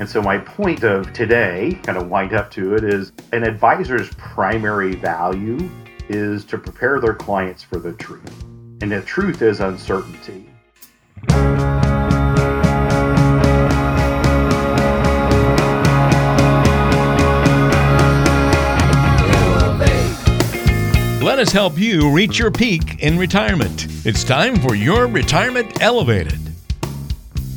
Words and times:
And 0.00 0.08
so, 0.08 0.22
my 0.22 0.38
point 0.38 0.82
of 0.82 1.12
today, 1.12 1.78
kind 1.82 1.98
of 1.98 2.08
wind 2.08 2.32
up 2.32 2.50
to 2.52 2.74
it, 2.74 2.84
is 2.84 3.12
an 3.34 3.44
advisor's 3.44 4.08
primary 4.14 4.94
value 4.94 5.68
is 6.08 6.42
to 6.46 6.56
prepare 6.56 6.98
their 7.00 7.12
clients 7.12 7.62
for 7.62 7.78
the 7.78 7.92
truth. 7.92 8.42
And 8.80 8.90
the 8.90 9.02
truth 9.02 9.42
is 9.42 9.60
uncertainty. 9.60 10.48
Let 21.22 21.38
us 21.38 21.52
help 21.52 21.76
you 21.76 22.10
reach 22.10 22.38
your 22.38 22.50
peak 22.50 23.00
in 23.00 23.18
retirement. 23.18 23.86
It's 24.06 24.24
time 24.24 24.56
for 24.56 24.74
your 24.74 25.08
Retirement 25.08 25.82
Elevated. 25.82 26.39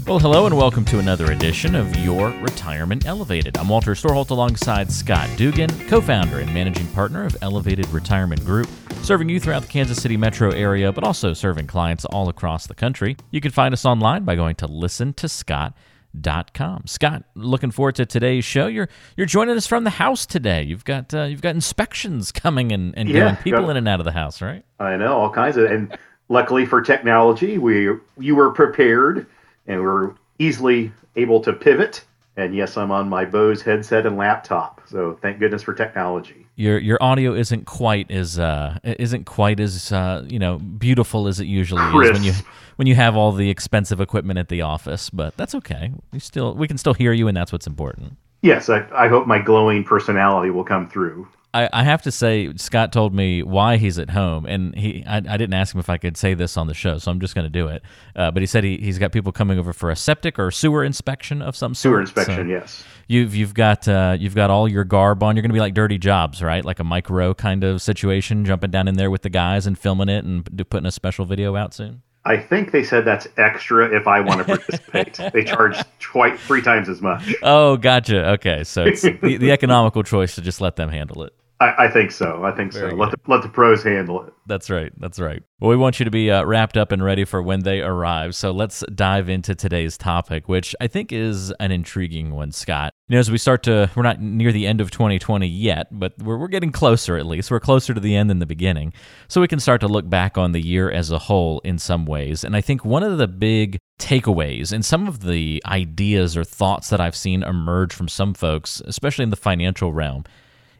Well, 0.05 0.20
hello 0.20 0.45
and 0.45 0.57
welcome 0.57 0.83
to 0.85 0.99
another 0.99 1.31
edition 1.31 1.75
of 1.75 1.95
Your 1.97 2.29
Retirement 2.41 3.05
Elevated. 3.05 3.57
I'm 3.57 3.70
Walter 3.70 3.93
Storholt 3.93 4.31
alongside 4.31 4.91
Scott 4.91 5.29
Dugan, 5.38 5.70
co 5.88 6.02
founder 6.02 6.39
and 6.39 6.53
managing 6.53 6.88
partner 6.88 7.23
of 7.26 7.38
Elevated 7.41 7.88
Retirement 7.89 8.43
Group, 8.43 8.67
serving 9.02 9.29
you 9.29 9.39
throughout 9.39 9.62
the 9.62 9.70
Kansas 9.70 10.02
City 10.02 10.17
metro 10.17 10.52
area, 10.52 10.91
but 10.91 11.05
also 11.05 11.31
serving 11.34 11.67
clients 11.67 12.03
all 12.05 12.27
across 12.27 12.67
the 12.67 12.76
country. 12.76 13.16
You 13.31 13.39
can 13.39 13.52
find 13.52 13.73
us 13.73 13.85
online 13.85 14.26
by 14.26 14.35
going 14.35 14.55
to 14.55 14.67
listentoscott.com. 14.67 16.84
Scott, 16.85 17.23
looking 17.35 17.71
forward 17.71 17.95
to 17.95 18.05
today's 18.05 18.43
show. 18.43 18.67
You're 18.67 18.90
you're 19.15 19.26
joining 19.26 19.55
us 19.55 19.65
from 19.67 19.85
the 19.85 19.90
house 19.91 20.26
today. 20.26 20.63
You've 20.63 20.84
got 20.84 21.13
uh, 21.13 21.23
you've 21.23 21.41
got 21.41 21.55
inspections 21.55 22.34
coming 22.34 22.73
and, 22.73 22.93
and 22.98 23.07
Yeah, 23.07 23.20
going, 23.20 23.35
people 23.38 23.62
got- 23.62 23.70
in 23.71 23.77
and 23.77 23.88
out 23.88 24.01
of 24.01 24.05
the 24.05 24.12
house, 24.12 24.41
right? 24.41 24.65
I 24.81 24.98
know 24.98 25.13
all 25.13 25.29
kinds 25.31 25.55
of, 25.55 25.71
and 25.71 25.98
luckily 26.27 26.65
for 26.65 26.81
technology, 26.81 27.57
we 27.57 27.88
you 28.20 28.35
were 28.35 28.51
prepared, 28.51 29.27
and 29.67 29.80
we 29.80 29.85
were 29.85 30.16
easily 30.40 30.91
able 31.16 31.41
to 31.41 31.53
pivot. 31.53 32.04
And 32.35 32.55
yes, 32.55 32.77
I'm 32.77 32.90
on 32.90 33.09
my 33.09 33.26
Bose 33.26 33.62
headset 33.62 34.08
and 34.08 34.17
laptop, 34.17 34.81
so 34.90 35.20
thank 35.21 35.40
goodness 35.40 35.62
for 35.62 35.74
technology. 35.74 36.48
your 36.55 36.79
your 36.79 36.98
audio 37.01 37.34
isn't 37.34 37.65
quite 37.65 38.10
as 38.12 38.37
uh 38.40 38.77
isn't 38.84 39.26
quite 39.26 39.60
as 39.60 39.91
uh 39.91 40.24
you 40.27 40.40
know 40.40 40.57
beautiful 40.60 41.27
as 41.27 41.40
it 41.40 41.46
usually 41.46 41.82
is 41.82 42.12
when 42.12 42.24
you 42.24 42.34
when 42.76 42.87
you 42.87 42.93
have 42.96 43.15
all 43.15 43.32
the 43.32 43.49
expensive 43.49 43.99
equipment 43.99 44.37
at 44.37 44.49
the 44.49 44.62
office 44.62 45.10
but 45.10 45.35
that's 45.35 45.55
okay 45.55 45.91
we 46.12 46.20
still 46.20 46.54
we 46.54 46.68
can 46.68 46.77
still 46.77 46.93
hear 46.93 47.12
you 47.12 47.27
and 47.27 47.35
that's 47.35 47.52
what's 47.52 47.65
important 47.65 48.18
Yes, 48.43 48.68
I, 48.70 48.85
I 48.93 49.07
hope 49.07 49.26
my 49.26 49.40
glowing 49.40 49.85
personality 49.85 50.49
will 50.49 50.65
come 50.65 50.90
through. 50.90 51.30
I, 51.54 51.70
I 51.71 51.84
have 51.84 52.01
to 52.04 52.12
say 52.12 52.51
Scott 52.55 52.91
told 52.91 53.13
me 53.13 53.43
why 53.43 53.77
he's 53.77 53.99
at 53.99 54.09
home 54.09 54.46
and 54.46 54.76
he 54.76 55.04
I, 55.05 55.18
I 55.18 55.37
didn't 55.37 55.54
ask 55.54 55.73
him 55.76 55.79
if 55.79 55.90
I 55.90 55.98
could 55.98 56.18
say 56.18 56.34
this 56.34 56.57
on 56.57 56.68
the 56.68 56.73
show 56.73 56.98
so 56.98 57.12
I'm 57.12 57.20
just 57.20 57.35
going 57.35 57.46
to 57.46 57.49
do 57.51 57.68
it 57.68 57.84
uh, 58.15 58.32
but 58.32 58.41
he 58.41 58.48
said 58.48 58.63
he, 58.63 58.77
he's 58.77 58.98
got 58.98 59.12
people 59.12 59.32
coming 59.32 59.59
over 59.59 59.71
for 59.74 59.91
a 59.91 59.96
septic 59.96 60.40
or 60.40 60.49
sewer 60.51 60.84
inspection 60.84 61.41
of 61.41 61.55
some 61.55 61.76
Sewer 61.76 62.05
sort 62.05 62.15
So- 62.15 62.21
inspection, 62.21 62.49
yes. 62.49 62.84
You've 63.07 63.35
you've 63.35 63.54
got 63.54 63.85
uh, 63.87 64.16
you've 64.18 64.34
got 64.34 64.50
all 64.50 64.66
your 64.68 64.85
garb 64.85 65.22
on. 65.24 65.35
You're 65.35 65.41
going 65.41 65.50
to 65.50 65.53
be 65.53 65.59
like 65.59 65.74
Dirty 65.74 65.97
Jobs, 65.97 66.41
right? 66.41 66.63
Like 66.63 66.79
a 66.79 66.85
Mike 66.85 67.09
Rowe 67.09 67.34
kind 67.34 67.66
of 67.66 67.81
situation, 67.81 68.46
jumping 68.46 68.72
down 68.72 68.88
in 68.88 68.96
there 68.96 69.12
with 69.12 69.24
the 69.24 69.29
guys 69.29 69.68
and 69.68 69.78
filming 69.78 70.07
it 70.07 70.24
and 70.24 70.46
putting 70.69 70.85
a 70.88 70.91
special 70.91 71.25
video 71.25 71.57
out 71.57 71.74
soon. 71.74 72.01
I 72.24 72.38
think 72.38 72.72
they 72.72 72.81
said 72.81 73.03
that's 73.03 73.28
extra 73.35 73.94
if 73.94 74.07
I 74.07 74.22
want 74.22 74.40
to 74.40 74.46
participate. 74.46 75.19
they 75.34 75.44
charge 75.44 75.75
quite 76.09 76.40
three 76.40 76.62
times 76.62 76.88
as 76.88 77.01
much. 77.01 77.35
Oh, 77.44 77.75
gotcha. 77.75 78.29
Okay, 78.35 78.63
so 78.63 78.85
it's 78.85 79.01
the, 79.01 79.35
the 79.38 79.51
economical 79.51 80.01
choice 80.03 80.35
to 80.35 80.41
just 80.41 80.62
let 80.62 80.78
them 80.78 80.88
handle 80.88 81.24
it. 81.24 81.34
I, 81.63 81.85
I 81.85 81.88
think 81.88 82.11
so. 82.11 82.44
I 82.44 82.51
think 82.51 82.73
Very 82.73 82.91
so. 82.91 82.95
Let 82.97 83.11
the, 83.11 83.17
let 83.28 83.41
the 83.41 83.47
pros 83.47 83.83
handle 83.83 84.22
it. 84.23 84.33
That's 84.45 84.69
right. 84.69 84.91
That's 85.00 85.17
right. 85.19 85.41
Well, 85.61 85.69
we 85.69 85.78
want 85.78 85.97
you 85.97 86.03
to 86.03 86.11
be 86.11 86.29
uh, 86.29 86.44
wrapped 86.44 86.75
up 86.75 86.91
and 86.91 87.01
ready 87.01 87.23
for 87.23 87.41
when 87.41 87.61
they 87.61 87.79
arrive. 87.81 88.35
So 88.35 88.51
let's 88.51 88.83
dive 88.94 89.29
into 89.29 89.56
today's 89.56 89.97
topic, 89.97 90.50
which 90.50 90.75
I 90.81 90.88
think 90.88 91.13
is 91.13 91.51
an 91.61 91.72
intriguing 91.72 92.31
one, 92.31 92.51
Scott. 92.51 92.94
You 93.07 93.16
know, 93.16 93.19
as 93.19 93.31
we 93.31 93.38
start 93.38 93.63
to, 93.63 93.89
we're 93.95 94.03
not 94.03 94.19
near 94.19 94.51
the 94.51 94.67
end 94.67 94.81
of 94.81 94.91
2020 94.91 95.47
yet, 95.47 95.88
but 95.91 96.13
we're, 96.22 96.38
we're 96.38 96.50
getting 96.50 96.73
closer 96.73 97.16
at 97.16 97.25
least. 97.25 97.50
We're 97.50 97.61
closer 97.61 97.94
to 97.94 98.00
the 98.01 98.16
end 98.16 98.29
than 98.29 98.39
the 98.39 98.45
beginning. 98.45 98.91
So 99.29 99.40
we 99.40 99.47
can 99.47 99.62
start 99.62 99.79
to 99.81 99.88
look 99.88 100.09
back 100.09 100.38
on 100.38 100.52
the 100.52 100.62
year 100.62 100.91
as 100.91 101.12
a 101.12 101.19
whole 101.19 101.59
in 101.59 101.79
some 101.79 102.06
ways. 102.06 102.44
And 102.44 102.57
I 102.57 102.62
think 102.62 102.84
one 102.84 103.03
of 103.03 103.18
the 103.18 103.28
big 103.28 103.79
takeaways 104.00 104.73
and 104.73 104.84
some 104.84 105.07
of 105.07 105.22
the 105.22 105.63
ideas 105.66 106.35
or 106.35 106.44
thoughts 106.44 106.90
that 106.90 107.00
I've 107.00 107.16
seen 107.16 107.41
emerge 107.41 107.94
from 107.94 108.09
some 108.09 108.34
folks, 108.34 108.81
especially 108.85 109.23
in 109.23 109.29
the 109.29 109.38
financial 109.38 109.94
realm, 109.94 110.25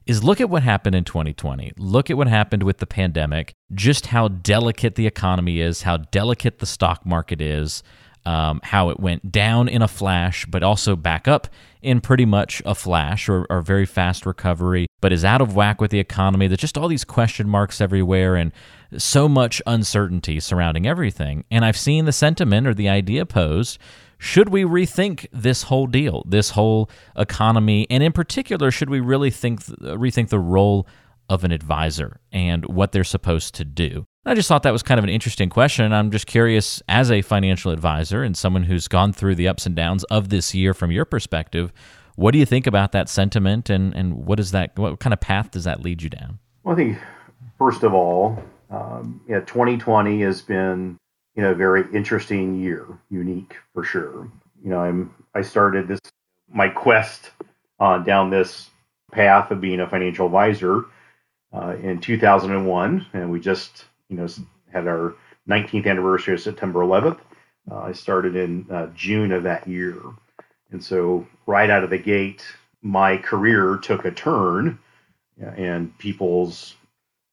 is 0.06 0.24
look 0.24 0.42
at 0.42 0.50
what 0.50 0.64
happened 0.64 0.96
in 0.96 1.04
2020. 1.04 1.74
Look 1.78 2.10
at 2.10 2.18
what 2.18 2.28
happened 2.28 2.64
with 2.64 2.80
the 2.80 2.88
pandemic, 2.88 3.54
just 3.74 4.08
how 4.08 4.28
delicate 4.28 4.96
the 4.96 5.08
economy 5.08 5.60
is, 5.60 5.84
how 5.84 5.98
delicate 5.98 6.60
the 6.60 6.66
stock 6.66 7.06
market 7.06 7.42
is, 7.42 7.84
um, 8.26 8.62
how 8.64 8.90
it 8.90 9.00
went 9.00 9.32
down 9.32 9.68
in 9.68 9.82
a 9.82 9.88
flash, 9.88 10.46
but 10.46 10.64
also 10.64 10.96
back 10.96 11.28
up 11.28 11.48
in 11.82 12.00
pretty 12.00 12.26
much 12.26 12.62
a 12.66 12.74
flash 12.74 13.28
or, 13.28 13.46
or 13.50 13.62
very 13.62 13.86
fast 13.86 14.26
recovery, 14.26 14.88
but 15.02 15.12
is 15.12 15.26
out 15.26 15.42
of 15.42 15.56
whack 15.56 15.82
with 15.82 15.92
the 15.92 16.00
economy. 16.00 16.48
There's 16.48 16.60
just 16.60 16.78
all 16.78 16.88
these 16.88 17.04
question 17.04 17.50
marks 17.50 17.82
everywhere 17.82 18.36
and 18.36 18.52
so 18.98 19.28
much 19.28 19.62
uncertainty 19.66 20.40
surrounding 20.40 20.88
everything. 20.88 21.44
And 21.52 21.66
I've 21.66 21.78
seen 21.78 22.06
the 22.06 22.12
sentiment 22.12 22.68
or 22.68 22.74
the 22.74 22.90
idea 22.90 23.26
posed 23.26 23.78
should 24.24 24.48
we 24.48 24.64
rethink 24.64 25.28
this 25.34 25.64
whole 25.64 25.86
deal, 25.86 26.24
this 26.26 26.52
whole 26.52 26.90
economy, 27.18 27.86
and 27.90 28.02
in 28.02 28.14
particular, 28.14 28.72
should 28.72 28.90
we 28.90 29.02
really 29.02 29.30
think 29.30 29.60
rethink 29.66 30.30
the 30.30 30.40
role 30.40 30.88
of 31.28 31.44
an 31.44 31.52
advisor 31.52 32.22
and 32.32 32.66
what 32.68 32.94
they're 32.94 33.04
supposed 33.04 33.54
to 33.56 33.66
do? 33.66 34.06
I 34.26 34.34
just 34.34 34.48
thought 34.48 34.64
that 34.64 34.72
was 34.72 34.82
kind 34.82 34.98
of 34.98 35.04
an 35.04 35.10
interesting 35.10 35.50
question. 35.50 35.92
I'm 35.92 36.10
just 36.10 36.26
curious, 36.26 36.82
as 36.88 37.12
a 37.12 37.22
financial 37.22 37.74
advisor 37.74 38.24
and 38.24 38.38
someone 38.38 38.64
who's 38.64 38.88
gone 38.88 39.12
through 39.12 39.36
the 39.36 39.50
ups 39.50 39.66
and 39.66 39.76
downs 39.76 40.06
of 40.06 40.30
this 40.30 40.56
year 40.56 40.74
from 40.74 40.90
your 40.90 41.04
perspective, 41.04 41.74
what 42.16 42.32
do 42.32 42.40
you 42.40 42.46
think 42.46 42.66
about 42.66 42.94
that 42.94 43.10
sentiment, 43.10 43.70
and 43.70 43.94
and 43.94 44.26
what 44.26 44.40
is 44.40 44.52
that? 44.52 44.80
What 44.80 45.02
kind 45.02 45.14
of 45.14 45.20
path 45.20 45.52
does 45.52 45.66
that 45.66 45.82
lead 45.82 46.02
you 46.02 46.10
down? 46.10 46.40
Well, 46.64 46.76
I 46.76 46.78
think 46.78 46.98
first 47.58 47.84
of 47.84 47.94
all, 47.94 48.42
um, 48.70 49.20
yeah, 49.28 49.42
2020 49.42 50.22
has 50.22 50.42
been 50.42 50.98
you 51.36 51.42
know 51.44 51.54
very 51.54 51.86
interesting 51.94 52.60
year, 52.60 52.86
unique 53.10 53.56
for 53.74 53.84
sure. 53.84 54.30
You 54.64 54.70
know, 54.70 54.80
I'm 54.80 55.14
I 55.34 55.42
started 55.42 55.88
this 55.88 56.00
my 56.52 56.70
quest 56.70 57.32
uh, 57.80 58.00
down 58.00 58.30
this 58.30 58.70
path 59.12 59.52
of 59.52 59.62
being 59.62 59.80
a 59.80 59.90
financial 59.90 60.26
advisor 60.26 60.86
uh, 61.54 61.76
in 61.82 62.00
2001, 62.00 63.08
and 63.14 63.32
we 63.32 63.40
just 63.40 63.86
you 64.10 64.18
know 64.18 64.28
had 64.72 64.88
our 64.88 65.16
19th 65.50 65.88
anniversary 65.88 66.34
of 66.34 66.42
September 66.42 66.80
11th. 66.82 67.20
Uh, 67.70 67.80
I 67.80 67.92
started 67.92 68.36
in 68.36 68.66
uh, 68.70 68.88
June 68.96 69.32
of 69.32 69.44
that 69.44 69.68
year, 69.68 69.96
and 70.72 70.84
so 70.84 71.28
right 71.48 71.70
out 71.70 71.84
of 71.84 71.90
the 71.90 71.98
gate, 71.98 72.44
my 72.82 73.18
career 73.18 73.78
took 73.78 74.06
a 74.06 74.12
turn, 74.12 74.78
and 75.40 75.98
people's 75.98 76.76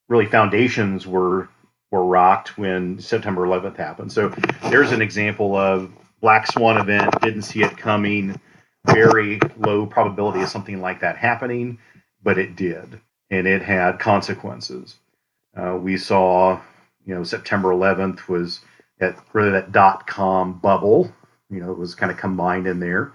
really 0.08 0.26
foundations 0.26 1.06
were 1.06 1.48
were 1.90 2.04
rocked 2.04 2.56
when 2.56 2.98
September 3.00 3.46
11th 3.46 3.76
happened. 3.76 4.12
So 4.12 4.28
there's 4.70 4.92
an 4.92 5.02
example 5.02 5.56
of 5.56 5.92
black 6.20 6.46
swan 6.46 6.78
event. 6.78 7.20
Didn't 7.20 7.42
see 7.42 7.62
it 7.62 7.76
coming. 7.76 8.40
Very 8.86 9.40
low 9.58 9.86
probability 9.86 10.40
of 10.40 10.48
something 10.48 10.80
like 10.80 11.00
that 11.00 11.16
happening, 11.16 11.78
but 12.22 12.38
it 12.38 12.56
did, 12.56 12.98
and 13.30 13.46
it 13.46 13.60
had 13.60 13.98
consequences. 13.98 14.96
Uh, 15.54 15.76
we 15.76 15.98
saw, 15.98 16.58
you 17.04 17.14
know, 17.14 17.22
September 17.22 17.70
11th 17.70 18.26
was 18.28 18.60
that 18.98 19.18
really 19.32 19.50
that 19.50 19.72
dot 19.72 20.06
com 20.06 20.54
bubble. 20.60 21.12
You 21.50 21.60
know, 21.60 21.72
it 21.72 21.78
was 21.78 21.94
kind 21.94 22.10
of 22.10 22.16
combined 22.18 22.66
in 22.66 22.80
there, 22.80 23.12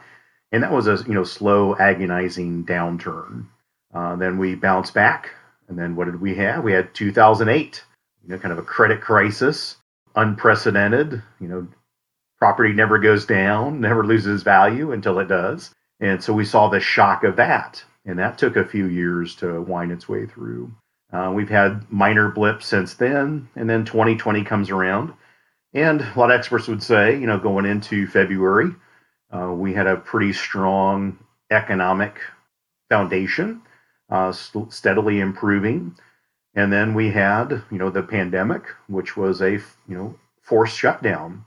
and 0.52 0.62
that 0.62 0.72
was 0.72 0.88
a 0.88 1.03
you 1.07 1.13
know 1.13 1.24
slow, 1.24 1.75
agonizing 1.78 2.66
downturn. 2.66 3.46
Uh, 3.94 4.16
then 4.18 4.38
we 4.38 4.53
bounced 4.56 4.94
back, 4.94 5.31
and 5.68 5.80
then 5.80 5.96
what 5.96 6.06
did 6.06 6.19
we 6.22 6.36
have? 6.36 6.63
We 6.63 6.74
had 6.74 6.94
2008 6.94 7.84
you 8.25 8.34
know, 8.34 8.40
kind 8.40 8.52
of 8.52 8.58
a 8.58 8.63
credit 8.63 9.02
crisis, 9.02 9.78
unprecedented. 10.16 11.22
You 11.40 11.47
know, 11.47 11.68
property 12.40 12.74
never 12.74 13.00
goes 13.00 13.25
down, 13.25 13.81
never 13.81 14.06
loses 14.06 14.44
value 14.44 14.91
until 14.91 15.19
it 15.19 15.28
does. 15.28 15.74
And 16.00 16.24
so 16.24 16.33
we 16.33 16.45
saw 16.45 16.69
the 16.69 16.80
shock 16.80 17.24
of 17.24 17.38
that. 17.38 17.83
And 18.06 18.19
that 18.19 18.38
took 18.38 18.56
a 18.56 18.66
few 18.66 18.86
years 18.86 19.36
to 19.38 19.62
wind 19.62 19.92
its 19.92 20.07
way 20.07 20.25
through. 20.25 20.72
Uh, 21.12 21.31
we've 21.33 21.50
had 21.50 21.89
minor 21.92 22.30
blips 22.30 22.66
since 22.66 22.95
then. 22.95 23.48
And 23.56 23.69
then 23.69 23.86
2020 23.86 24.44
comes 24.44 24.69
around. 24.69 25.13
And 25.74 26.01
a 26.01 26.13
lot 26.19 26.31
of 26.31 26.39
experts 26.39 26.68
would 26.68 26.83
say, 26.83 27.19
you 27.19 27.27
know, 27.27 27.39
going 27.39 27.66
into 27.66 28.07
February, 28.07 28.72
uh, 29.31 29.51
we 29.51 29.74
had 29.74 29.88
a 29.88 29.98
pretty 29.98 30.33
strong 30.33 31.18
economic 31.51 32.19
foundation, 32.89 33.62
uh, 34.10 34.31
st- 34.31 34.72
steadily 34.72 35.19
improving. 35.19 35.95
And 36.56 36.72
then 36.72 36.94
we 36.94 37.12
had, 37.12 37.63
you 37.69 37.78
know, 37.78 37.90
the 37.90 38.02
pandemic, 38.02 38.63
which 38.88 39.18
was 39.18 39.42
a, 39.42 39.52
you 39.52 39.63
know, 39.88 40.16
forced 40.42 40.78
shutdown. 40.78 41.46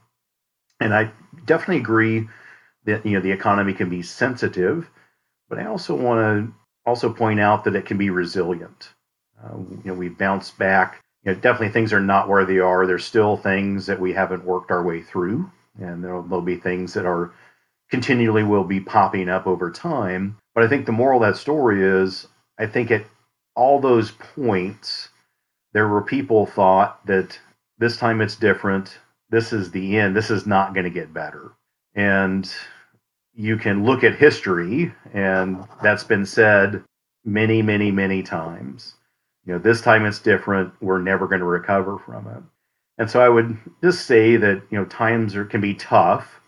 And 0.81 0.95
I 0.95 1.11
definitely 1.47 1.79
agree 1.79 2.29
that, 2.85 3.05
you 3.07 3.13
know, 3.13 3.21
the 3.21 3.33
economy 3.33 3.73
can 3.73 3.89
be 3.89 4.03
sensitive, 4.03 4.89
but 5.49 5.59
I 5.59 5.67
also 5.67 5.95
want 5.95 6.21
to 6.21 6.55
also 6.87 7.13
point 7.13 7.41
out 7.41 7.65
that 7.65 7.77
it 7.77 7.87
can 7.87 7.99
be 7.99 8.11
resilient. 8.11 8.91
Uh, 9.43 9.57
you 9.57 9.83
know, 9.85 9.95
we 9.95 10.09
bounce 10.09 10.51
back. 10.51 11.01
You 11.25 11.33
know, 11.33 11.41
definitely 11.41 11.71
things 11.71 11.93
are 11.93 12.01
not 12.01 12.29
where 12.29 12.45
they 12.45 12.59
are. 12.59 12.87
There's 12.87 13.05
still 13.05 13.37
things 13.37 13.87
that 13.87 14.01
we 14.01 14.13
haven't 14.13 14.45
worked 14.45 14.71
our 14.71 14.83
way 14.83 15.03
through, 15.03 15.51
and 15.81 16.03
there'll, 16.03 16.23
there'll 16.23 16.43
be 16.43 16.57
things 16.57 16.95
that 16.95 17.07
are 17.07 17.33
continually 17.91 18.43
will 18.43 18.65
be 18.65 18.81
popping 18.81 19.29
up 19.29 19.47
over 19.47 19.71
time. 19.71 20.37
But 20.55 20.65
I 20.65 20.69
think 20.69 20.87
the 20.87 20.93
moral 20.93 21.23
of 21.23 21.29
that 21.29 21.41
story 21.41 21.83
is 21.83 22.27
I 22.59 22.67
think 22.67 22.91
at 22.91 23.05
all 23.59 23.81
those 23.81 24.13
points, 24.13 25.09
there 25.73 25.89
were 25.89 26.01
people 26.01 26.47
thought 26.47 27.05
that 27.07 27.39
this 27.79 27.97
time 27.97 28.21
it's 28.21 28.37
different. 28.37 28.99
This 29.31 29.53
is 29.53 29.73
the 29.73 29.99
end. 29.99 30.17
This 30.17 30.31
is 30.31 30.47
not 30.47 30.75
going 30.75 30.85
to 30.85 30.91
get 30.91 31.13
better. 31.13 31.53
And 31.95 32.49
you 33.35 33.57
can 33.57 33.85
look 33.85 34.05
at 34.05 34.15
history, 34.15 34.95
and 35.13 35.67
that's 35.83 36.05
been 36.05 36.25
said 36.25 36.85
many, 37.25 37.61
many, 37.61 37.91
many 37.91 38.23
times. 38.23 38.95
You 39.45 39.55
know, 39.55 39.59
this 39.59 39.81
time 39.81 40.07
it's 40.07 40.21
different. 40.21 40.73
We're 40.81 41.03
never 41.03 41.27
going 41.27 41.41
to 41.41 41.47
recover 41.47 41.99
from 41.99 42.29
it. 42.29 42.43
And 42.99 43.11
so 43.11 43.21
I 43.21 43.29
would 43.29 43.59
just 43.83 44.07
say 44.07 44.37
that, 44.37 44.63
you 44.71 44.79
know, 44.79 44.85
times 44.85 45.35
are, 45.35 45.45
can 45.45 45.61
be 45.61 45.75
tough, 45.75 46.41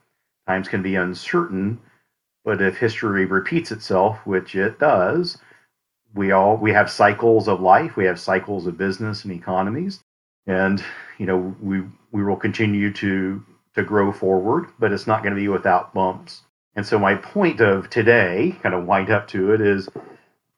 times 0.47 0.69
can 0.69 0.83
be 0.83 0.95
uncertain, 0.95 1.81
but 2.45 2.63
if 2.63 2.77
history 2.77 3.25
repeats 3.25 3.73
itself, 3.73 4.25
which 4.27 4.55
it 4.55 4.79
does, 4.79 5.39
we 6.15 6.33
all 6.33 6.57
we 6.57 6.73
have 6.73 6.91
cycles 6.91 7.49
of 7.49 7.61
life, 7.61 7.97
we 7.97 8.05
have 8.07 8.19
cycles 8.19 8.67
of 8.67 8.79
business 8.79 9.25
and 9.25 9.33
economies, 9.33 10.03
and 10.47 10.83
you 11.19 11.27
know, 11.27 11.55
we 11.61 11.83
we 12.13 12.25
will 12.25 12.37
continue 12.37 12.93
to 12.95 13.45
to 13.75 13.83
grow 13.83 14.13
forward, 14.13 14.67
but 14.79 14.93
it's 14.93 15.07
not 15.07 15.23
going 15.23 15.35
to 15.35 15.41
be 15.41 15.49
without 15.49 15.95
bumps. 15.95 16.43
And 16.75 16.87
so 16.87 16.99
my 16.99 17.15
point 17.15 17.61
of 17.61 17.91
today, 17.91 18.57
kind 18.63 18.75
of 18.75 18.87
wind 18.87 19.11
up 19.11 19.29
to 19.29 19.53
it, 19.53 19.61
is 19.61 19.89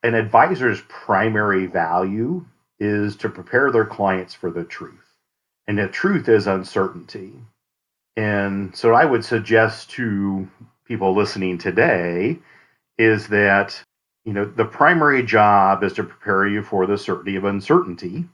an 0.02 0.14
advisor's 0.14 0.80
primary 0.88 1.66
value 1.66 2.44
is 2.78 3.16
to 3.16 3.28
prepare 3.28 3.70
their 3.70 3.84
clients 3.84 4.34
for 4.34 4.50
the 4.50 4.64
truth. 4.64 5.14
And 5.66 5.78
the 5.78 5.88
truth 5.88 6.28
is 6.28 6.46
uncertainty. 6.46 7.32
And 8.16 8.74
so 8.76 8.92
I 8.92 9.04
would 9.04 9.24
suggest 9.24 9.90
to 9.90 10.48
people 10.84 11.14
listening 11.14 11.58
today 11.58 12.38
is 12.98 13.28
that 13.28 13.82
you 14.24 14.32
know 14.32 14.44
the 14.44 14.64
primary 14.64 15.22
job 15.22 15.82
is 15.82 15.94
to 15.94 16.04
prepare 16.04 16.46
you 16.46 16.62
for 16.62 16.86
the 16.86 16.98
certainty 16.98 17.36
of 17.36 17.44
uncertainty. 17.44 18.26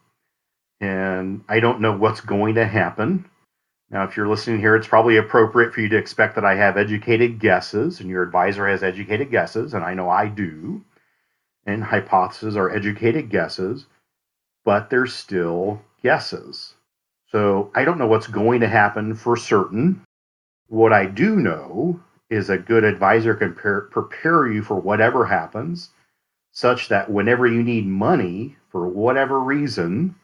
And 0.81 1.44
i 1.49 1.61
don't 1.61 1.81
know 1.81 1.96
what's 1.96 2.20
going 2.20 2.55
to 2.56 2.67
happen. 2.67 3.29
Now 3.90 4.05
if 4.05 4.17
you're 4.17 4.29
listening 4.29 4.61
here 4.61 4.76
it's 4.76 4.87
probably 4.88 5.17
appropriate 5.17 5.75
for 5.75 5.81
you 5.81 5.88
to 5.90 5.96
expect 5.99 6.35
that 6.37 6.44
i 6.44 6.55
have 6.55 6.76
educated 6.76 7.40
guesses 7.40 8.00
and 8.00 8.11
your 8.11 8.23
advisor 8.23 8.69
has 8.69 8.82
educated 8.82 9.31
guesses 9.31 9.75
and 9.75 9.85
i 9.85 9.94
know 9.94 10.11
i 10.11 10.29
do. 10.29 10.85
And 11.67 11.85
hypotheses 11.85 12.56
are 12.56 12.70
educated 12.75 13.31
guesses 13.31 13.87
but 14.64 14.90
they're 14.90 15.06
still 15.06 15.81
guesses. 16.02 16.75
So 17.31 17.70
I 17.75 17.85
don't 17.85 17.99
know 17.99 18.06
what's 18.06 18.26
going 18.26 18.61
to 18.61 18.69
happen 18.69 19.14
for 19.14 19.37
certain. 19.37 20.02
What 20.67 20.93
I 20.93 21.06
do 21.06 21.37
know 21.37 22.00
is 22.30 22.50
a 22.50 22.58
good 22.58 22.84
advisor 22.84 23.34
can 23.34 23.54
prepare 23.54 24.46
you 24.46 24.62
for 24.62 24.76
whatever 24.76 25.25
happens, 25.25 25.90
such 26.52 26.88
that 26.88 27.10
whenever 27.10 27.46
you 27.46 27.62
need 27.62 27.86
money 27.86 28.56
for 28.70 28.88
whatever 28.88 29.40
reason, 29.40 30.14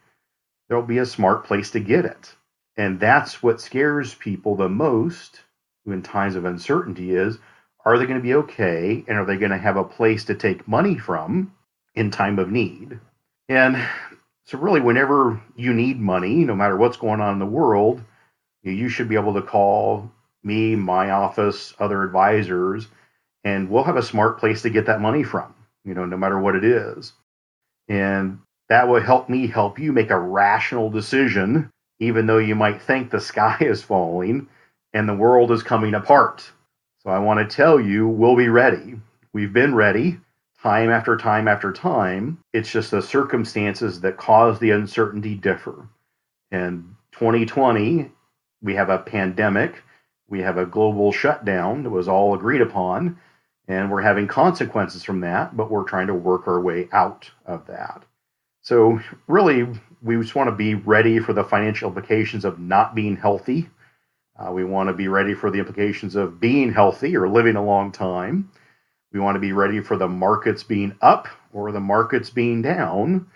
there'll 0.68 0.82
be 0.82 0.98
a 0.98 1.06
smart 1.06 1.44
place 1.44 1.70
to 1.70 1.80
get 1.80 2.04
it. 2.04 2.34
And 2.76 2.98
that's 2.98 3.42
what 3.42 3.60
scares 3.60 4.14
people 4.14 4.56
the 4.56 4.68
most 4.68 5.42
in 5.86 6.02
times 6.02 6.34
of 6.34 6.44
uncertainty 6.44 7.14
is 7.14 7.38
are 7.84 7.98
they 7.98 8.06
going 8.06 8.18
to 8.18 8.22
be 8.22 8.34
okay 8.34 9.04
and 9.06 9.18
are 9.18 9.26
they 9.26 9.36
going 9.36 9.50
to 9.50 9.58
have 9.58 9.76
a 9.76 9.84
place 9.84 10.24
to 10.24 10.34
take 10.34 10.66
money 10.66 10.96
from 10.96 11.52
in 11.94 12.10
time 12.10 12.38
of 12.38 12.50
need? 12.50 12.98
And 13.48 13.76
so 14.44 14.58
really, 14.58 14.80
whenever 14.80 15.40
you 15.54 15.74
need 15.74 16.00
money, 16.00 16.44
no 16.44 16.54
matter 16.54 16.76
what's 16.76 16.96
going 16.96 17.20
on 17.20 17.34
in 17.34 17.38
the 17.38 17.46
world, 17.46 18.02
you 18.62 18.88
should 18.88 19.08
be 19.08 19.16
able 19.16 19.34
to 19.34 19.42
call 19.42 20.10
me, 20.44 20.76
my 20.76 21.10
office, 21.10 21.74
other 21.78 22.02
advisors, 22.02 22.88
and 23.44 23.68
we'll 23.68 23.84
have 23.84 23.96
a 23.96 24.02
smart 24.02 24.38
place 24.38 24.62
to 24.62 24.70
get 24.70 24.86
that 24.86 25.00
money 25.00 25.22
from, 25.22 25.54
you 25.84 25.94
know, 25.94 26.04
no 26.04 26.16
matter 26.16 26.38
what 26.38 26.56
it 26.56 26.64
is. 26.64 27.12
And 27.88 28.40
that 28.68 28.88
will 28.88 29.00
help 29.00 29.28
me 29.28 29.46
help 29.46 29.78
you 29.78 29.92
make 29.92 30.10
a 30.10 30.18
rational 30.18 30.90
decision, 30.90 31.70
even 31.98 32.26
though 32.26 32.38
you 32.38 32.54
might 32.54 32.80
think 32.80 33.10
the 33.10 33.20
sky 33.32 33.58
is 33.60 33.82
falling 33.82 34.48
and 34.92 35.08
the 35.08 35.14
world 35.14 35.50
is 35.50 35.62
coming 35.62 35.94
apart. 35.94 36.50
So 37.02 37.10
I 37.10 37.18
want 37.18 37.38
to 37.38 37.56
tell 37.56 37.78
you, 37.78 38.08
we'll 38.08 38.36
be 38.36 38.48
ready. 38.48 38.94
We've 39.32 39.52
been 39.52 39.74
ready 39.74 40.18
time 40.62 40.88
after 40.88 41.16
time 41.16 41.46
after 41.46 41.70
time. 41.72 42.38
It's 42.54 42.70
just 42.70 42.90
the 42.90 43.02
circumstances 43.02 44.00
that 44.00 44.16
cause 44.16 44.58
the 44.58 44.70
uncertainty 44.70 45.34
differ. 45.34 45.86
In 46.50 46.96
2020, 47.12 48.10
we 48.62 48.74
have 48.74 48.88
a 48.88 48.98
pandemic, 48.98 49.82
we 50.28 50.40
have 50.40 50.58
a 50.58 50.66
global 50.66 51.12
shutdown 51.12 51.82
that 51.82 51.90
was 51.90 52.08
all 52.08 52.34
agreed 52.34 52.60
upon, 52.60 53.18
and 53.68 53.90
we're 53.90 54.02
having 54.02 54.26
consequences 54.26 55.02
from 55.02 55.20
that, 55.20 55.56
but 55.56 55.70
we're 55.70 55.84
trying 55.84 56.06
to 56.06 56.14
work 56.14 56.46
our 56.48 56.60
way 56.60 56.88
out 56.92 57.30
of 57.46 57.66
that. 57.66 58.04
So, 58.62 58.98
really, 59.26 59.66
we 60.02 60.16
just 60.16 60.34
want 60.34 60.48
to 60.48 60.56
be 60.56 60.74
ready 60.74 61.18
for 61.18 61.32
the 61.32 61.44
financial 61.44 61.88
implications 61.88 62.44
of 62.44 62.58
not 62.58 62.94
being 62.94 63.16
healthy. 63.16 63.68
Uh, 64.38 64.50
we 64.50 64.64
want 64.64 64.88
to 64.88 64.94
be 64.94 65.08
ready 65.08 65.34
for 65.34 65.50
the 65.50 65.58
implications 65.58 66.16
of 66.16 66.40
being 66.40 66.72
healthy 66.72 67.16
or 67.16 67.28
living 67.28 67.56
a 67.56 67.64
long 67.64 67.92
time. 67.92 68.50
We 69.12 69.20
want 69.20 69.36
to 69.36 69.40
be 69.40 69.52
ready 69.52 69.80
for 69.80 69.96
the 69.96 70.08
markets 70.08 70.62
being 70.62 70.96
up 71.00 71.28
or 71.52 71.70
the 71.70 71.80
markets 71.80 72.30
being 72.30 72.62
down. 72.62 73.28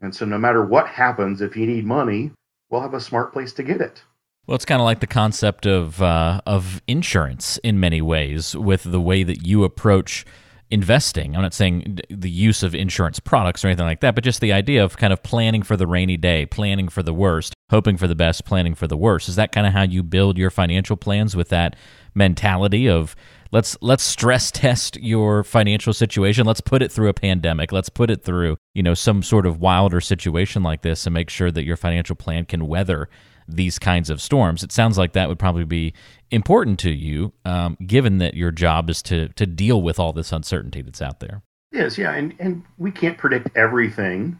And 0.00 0.14
so, 0.14 0.24
no 0.24 0.38
matter 0.38 0.64
what 0.64 0.86
happens, 0.86 1.40
if 1.40 1.56
you 1.56 1.66
need 1.66 1.84
money, 1.84 2.30
we'll 2.70 2.80
have 2.80 2.94
a 2.94 3.00
smart 3.00 3.32
place 3.32 3.52
to 3.54 3.62
get 3.62 3.80
it. 3.80 4.02
Well, 4.48 4.54
it's 4.54 4.64
kind 4.64 4.80
of 4.80 4.86
like 4.86 5.00
the 5.00 5.06
concept 5.06 5.66
of 5.66 6.00
uh, 6.00 6.40
of 6.46 6.80
insurance 6.86 7.58
in 7.58 7.78
many 7.78 8.00
ways, 8.00 8.56
with 8.56 8.82
the 8.82 9.00
way 9.00 9.22
that 9.22 9.46
you 9.46 9.62
approach 9.62 10.24
investing. 10.70 11.36
I'm 11.36 11.42
not 11.42 11.52
saying 11.52 11.98
the 12.08 12.30
use 12.30 12.62
of 12.62 12.74
insurance 12.74 13.20
products 13.20 13.62
or 13.62 13.68
anything 13.68 13.84
like 13.84 14.00
that, 14.00 14.14
but 14.14 14.24
just 14.24 14.40
the 14.40 14.54
idea 14.54 14.82
of 14.82 14.96
kind 14.96 15.12
of 15.12 15.22
planning 15.22 15.62
for 15.62 15.76
the 15.76 15.86
rainy 15.86 16.16
day, 16.16 16.46
planning 16.46 16.88
for 16.88 17.02
the 17.02 17.12
worst, 17.12 17.52
hoping 17.68 17.98
for 17.98 18.06
the 18.06 18.14
best, 18.14 18.46
planning 18.46 18.74
for 18.74 18.86
the 18.86 18.96
worst. 18.96 19.28
Is 19.28 19.36
that 19.36 19.52
kind 19.52 19.66
of 19.66 19.74
how 19.74 19.82
you 19.82 20.02
build 20.02 20.38
your 20.38 20.48
financial 20.48 20.96
plans 20.96 21.36
with 21.36 21.50
that 21.50 21.76
mentality 22.14 22.88
of 22.88 23.14
let's 23.52 23.76
let's 23.82 24.02
stress 24.02 24.50
test 24.50 24.96
your 24.96 25.44
financial 25.44 25.92
situation 25.92 26.46
let's 26.46 26.62
put 26.62 26.80
it 26.80 26.90
through 26.90 27.08
a 27.08 27.14
pandemic 27.14 27.70
let's 27.70 27.90
put 27.90 28.10
it 28.10 28.24
through 28.24 28.56
you 28.74 28.82
know 28.82 28.94
some 28.94 29.22
sort 29.22 29.46
of 29.46 29.60
wilder 29.60 30.00
situation 30.00 30.62
like 30.62 30.80
this 30.80 31.06
and 31.06 31.12
make 31.12 31.30
sure 31.30 31.50
that 31.50 31.64
your 31.64 31.76
financial 31.76 32.16
plan 32.16 32.44
can 32.44 32.66
weather 32.66 33.08
these 33.48 33.78
kinds 33.78 34.10
of 34.10 34.20
storms 34.20 34.62
it 34.62 34.70
sounds 34.70 34.98
like 34.98 35.12
that 35.12 35.28
would 35.28 35.38
probably 35.38 35.64
be 35.64 35.92
important 36.30 36.78
to 36.78 36.90
you 36.90 37.32
um, 37.44 37.76
given 37.86 38.18
that 38.18 38.34
your 38.34 38.50
job 38.50 38.90
is 38.90 39.02
to 39.02 39.28
to 39.30 39.46
deal 39.46 39.82
with 39.82 39.98
all 39.98 40.12
this 40.12 40.32
uncertainty 40.32 40.82
that's 40.82 41.02
out 41.02 41.20
there 41.20 41.42
yes 41.72 41.96
yeah 41.98 42.12
and 42.12 42.34
and 42.38 42.62
we 42.76 42.90
can't 42.90 43.18
predict 43.18 43.48
everything 43.56 44.38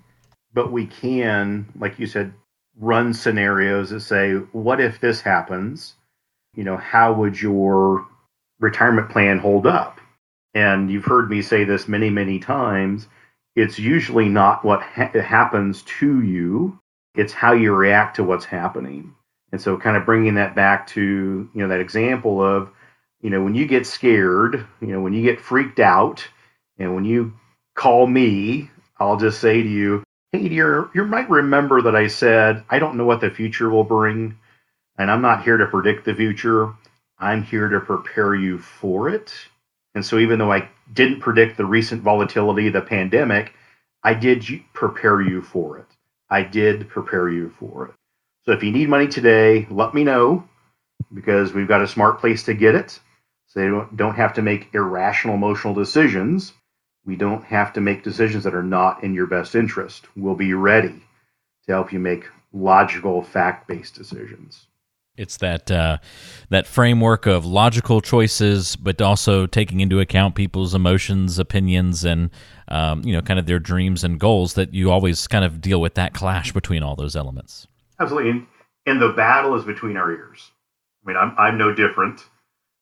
but 0.53 0.71
we 0.71 0.87
can 0.87 1.67
like 1.79 1.99
you 1.99 2.07
said 2.07 2.33
run 2.77 3.13
scenarios 3.13 3.91
that 3.91 4.01
say 4.01 4.35
what 4.53 4.81
if 4.81 5.01
this 5.01 5.21
happens 5.21 5.95
you 6.55 6.65
know 6.65 6.77
how 6.77 7.13
would 7.13 7.41
your 7.41 8.07
retirement 8.61 9.11
plan 9.11 9.39
hold 9.39 9.67
up? 9.67 10.01
And 10.55 10.91
you've 10.91 11.05
heard 11.05 11.31
me 11.31 11.43
say 11.43 11.65
this 11.65 11.89
many, 11.89 12.11
many 12.11 12.39
times. 12.39 13.07
It's 13.55 13.79
usually 13.79 14.29
not 14.29 14.65
what 14.65 14.83
ha- 14.83 15.11
happens 15.21 15.83
to 15.83 16.23
you, 16.23 16.79
it's 17.19 17.33
how 17.33 17.53
you 17.53 17.75
react 17.75 18.17
to 18.17 18.25
what's 18.25 18.45
happening. 18.45 19.13
And 19.51 19.61
so, 19.61 19.77
kind 19.77 19.97
of 19.97 20.07
bringing 20.07 20.37
that 20.37 20.55
back 20.55 20.87
to, 20.89 21.01
you 21.53 21.61
know, 21.61 21.69
that 21.69 21.81
example 21.81 22.41
of, 22.41 22.71
you 23.21 23.31
know, 23.31 23.43
when 23.43 23.57
you 23.57 23.67
get 23.67 23.87
scared, 23.87 24.65
you 24.81 24.87
know, 24.87 25.01
when 25.01 25.13
you 25.13 25.23
get 25.23 25.41
freaked 25.41 25.81
out, 25.81 26.27
and 26.79 26.95
when 26.95 27.05
you 27.05 27.33
call 27.75 28.07
me, 28.07 28.71
I'll 29.01 29.17
just 29.17 29.41
say 29.41 29.63
to 29.63 29.69
you, 29.69 30.05
hey, 30.31 30.49
dear, 30.49 30.89
you 30.95 31.05
might 31.05 31.29
remember 31.29 31.83
that 31.83 31.97
I 31.97 32.07
said, 32.07 32.63
I 32.71 32.79
don't 32.79 32.97
know 32.97 33.05
what 33.05 33.21
the 33.21 33.31
future 33.31 33.69
will 33.69 33.85
bring, 33.85 34.39
and 34.97 35.11
I'm 35.11 35.23
not 35.23 35.43
here 35.43 35.57
to 35.57 35.67
predict 35.67 36.05
the 36.05 36.15
future. 36.15 36.73
I'm 37.19 37.43
here 37.43 37.69
to 37.69 37.81
prepare 37.81 38.37
you 38.37 38.59
for 38.59 39.09
it. 39.09 39.33
And 39.97 40.07
so, 40.07 40.21
even 40.21 40.39
though 40.39 40.53
I 40.53 40.69
didn't 40.93 41.21
predict 41.21 41.57
the 41.57 41.67
recent 41.67 42.03
volatility 42.03 42.69
of 42.69 42.75
the 42.75 42.81
pandemic, 42.81 43.55
I 44.05 44.15
did 44.15 44.45
prepare 44.73 45.21
you 45.21 45.43
for 45.43 45.79
it. 45.79 45.87
I 46.31 46.43
did 46.43 46.89
prepare 46.89 47.29
you 47.29 47.51
for 47.59 47.89
it. 47.89 47.95
So, 48.45 48.53
if 48.53 48.63
you 48.63 48.71
need 48.71 48.89
money 48.89 49.09
today, 49.09 49.67
let 49.71 49.95
me 49.95 50.05
know 50.05 50.49
because 51.13 51.53
we've 51.53 51.69
got 51.69 51.83
a 51.83 51.89
smart 51.89 52.21
place 52.21 52.45
to 52.45 52.55
get 52.55 52.75
it. 52.75 52.99
So, 53.47 53.61
they 53.61 53.67
don't, 53.67 53.97
don't 53.97 54.17
have 54.17 54.35
to 54.35 54.43
make 54.43 54.75
irrational 54.75 55.35
emotional 55.35 55.75
decisions. 55.75 56.53
We 57.07 57.17
don't 57.17 57.45
have 57.45 57.73
to 57.75 57.81
make 57.81 58.03
decisions 58.03 58.45
that 58.45 58.55
are 58.55 58.63
not 58.63 59.03
in 59.03 59.15
your 59.15 59.27
best 59.27 59.55
interest. 59.55 60.07
We'll 60.17 60.35
be 60.35 60.55
ready 60.55 61.03
to 61.67 61.73
help 61.73 61.93
you 61.93 61.99
make 61.99 62.29
logical, 62.53 63.23
fact 63.23 63.67
based 63.67 63.95
decisions. 63.95 64.67
It's 65.19 65.37
that 65.39 65.71
uh, 65.71 65.99
that 66.49 66.67
framework 66.67 67.27
of 67.27 67.45
logical 67.45 68.01
choices, 68.01 68.77
but 68.77 69.03
also 69.03 69.47
taking 69.47 69.81
into 69.81 69.99
account 69.99 70.37
people's 70.37 70.75
emotions, 70.75 71.39
opinions, 71.39 72.05
and 72.05 72.31
um, 72.69 73.03
you 73.05 73.13
know, 73.13 73.21
kind 73.21 73.41
of 73.41 73.47
their 73.47 73.59
dreams 73.59 74.05
and 74.05 74.21
goals. 74.21 74.55
That 74.55 74.73
you 74.73 74.91
always 74.91 75.27
kind 75.27 75.45
of 75.45 75.61
deal 75.61 75.81
with 75.81 75.95
that 75.95 76.15
clash 76.15 76.53
between 76.53 76.83
all 76.83 76.95
those 76.95 77.17
elements. 77.17 77.67
Absolutely, 77.99 78.31
and, 78.31 78.47
and 78.87 79.03
the 79.03 79.11
battle 79.11 79.57
is 79.57 79.65
between 79.65 79.97
our 79.97 80.11
ears. 80.11 80.53
I 81.05 81.09
mean, 81.09 81.17
I'm 81.17 81.35
I'm 81.37 81.59
no 81.59 81.75
different. 81.75 82.25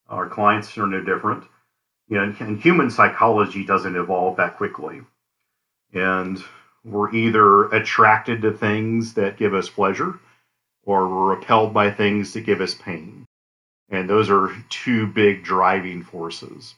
Our 0.09 0.29
clients 0.29 0.77
are 0.77 0.87
no 0.87 1.03
different. 1.03 1.45
You 2.09 2.19
know, 2.19 2.35
and 2.39 2.61
human 2.61 2.91
psychology 2.91 3.65
doesn't 3.65 3.97
evolve 3.97 4.37
that 4.37 4.59
quickly. 4.59 5.01
And 5.93 6.43
we're 6.85 7.13
either 7.13 7.65
attracted 7.71 8.43
to 8.43 8.53
things 8.53 9.15
that 9.15 9.39
give 9.39 9.55
us 9.55 9.69
pleasure 9.69 10.21
or 10.87 11.09
we're 11.09 11.35
repelled 11.35 11.75
by 11.75 11.91
things 11.91 12.33
that 12.33 12.47
give 12.47 12.63
us 12.63 12.75
pain. 12.75 13.27
And 13.91 14.09
those 14.09 14.31
are 14.31 14.51
two 14.71 15.07
big 15.07 15.45
driving 15.45 16.03
forces. 16.03 16.75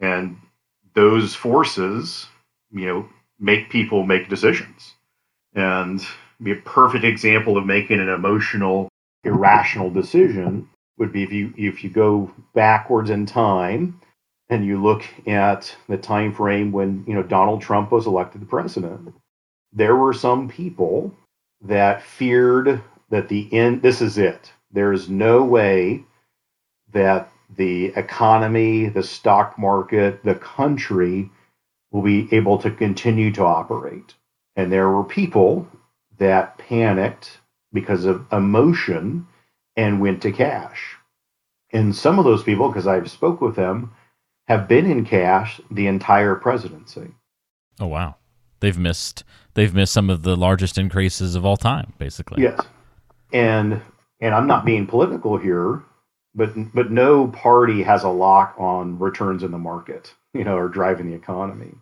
And 0.00 0.36
those 0.94 1.34
forces, 1.34 2.26
you 2.72 2.86
know, 2.86 3.08
make 3.38 3.70
people 3.70 4.04
make 4.04 4.28
decisions. 4.28 4.94
And 5.54 6.04
be 6.42 6.52
a 6.52 6.56
perfect 6.56 7.04
example 7.04 7.56
of 7.56 7.66
making 7.66 8.00
an 8.00 8.08
emotional, 8.08 8.88
irrational 9.24 9.90
decision 9.90 10.68
would 10.98 11.12
be 11.12 11.22
if 11.22 11.32
you 11.32 11.52
if 11.56 11.82
you 11.82 11.90
go 11.90 12.30
backwards 12.54 13.10
in 13.10 13.26
time 13.26 14.00
and 14.48 14.64
you 14.64 14.80
look 14.80 15.04
at 15.26 15.74
the 15.88 15.96
time 15.96 16.32
frame 16.32 16.72
when 16.72 17.04
you 17.06 17.14
know 17.14 17.22
Donald 17.22 17.62
Trump 17.62 17.90
was 17.90 18.06
elected 18.06 18.48
president, 18.48 19.14
there 19.72 19.96
were 19.96 20.12
some 20.12 20.48
people 20.48 21.14
that 21.62 22.02
feared 22.02 22.82
that 23.10 23.28
the 23.28 23.52
end 23.52 23.82
this 23.82 24.00
is 24.00 24.18
it. 24.18 24.52
There 24.72 24.92
is 24.92 25.08
no 25.08 25.44
way 25.44 26.04
that 26.92 27.30
the 27.56 27.86
economy, 27.96 28.88
the 28.88 29.02
stock 29.02 29.58
market, 29.58 30.24
the 30.24 30.36
country 30.36 31.30
will 31.90 32.02
be 32.02 32.28
able 32.32 32.58
to 32.58 32.70
continue 32.70 33.32
to 33.32 33.44
operate. 33.44 34.14
And 34.56 34.72
there 34.72 34.88
were 34.88 35.04
people 35.04 35.68
that 36.18 36.58
panicked 36.58 37.38
because 37.72 38.04
of 38.04 38.26
emotion 38.32 39.26
and 39.76 40.00
went 40.00 40.22
to 40.22 40.32
cash. 40.32 40.96
And 41.72 41.94
some 41.94 42.18
of 42.18 42.24
those 42.24 42.42
people, 42.42 42.68
because 42.68 42.86
I've 42.86 43.10
spoke 43.10 43.40
with 43.40 43.56
them, 43.56 43.92
have 44.48 44.68
been 44.68 44.90
in 44.90 45.04
cash 45.04 45.60
the 45.70 45.86
entire 45.86 46.34
presidency. 46.34 47.08
Oh 47.78 47.86
wow. 47.86 48.16
They've 48.60 48.78
missed 48.78 49.24
they've 49.54 49.74
missed 49.74 49.92
some 49.92 50.10
of 50.10 50.22
the 50.22 50.36
largest 50.36 50.78
increases 50.78 51.34
of 51.34 51.44
all 51.46 51.56
time, 51.56 51.92
basically. 51.98 52.42
Yes. 52.42 52.60
And 53.32 53.80
and 54.20 54.34
I'm 54.34 54.46
not 54.46 54.64
being 54.64 54.86
political 54.86 55.36
here, 55.36 55.82
but 56.34 56.50
but 56.74 56.90
no 56.90 57.28
party 57.28 57.82
has 57.82 58.04
a 58.04 58.08
lock 58.08 58.54
on 58.58 58.98
returns 58.98 59.42
in 59.42 59.50
the 59.50 59.58
market, 59.58 60.14
you 60.34 60.44
know, 60.44 60.56
or 60.56 60.68
driving 60.68 61.08
the 61.08 61.16
economy. 61.16 61.74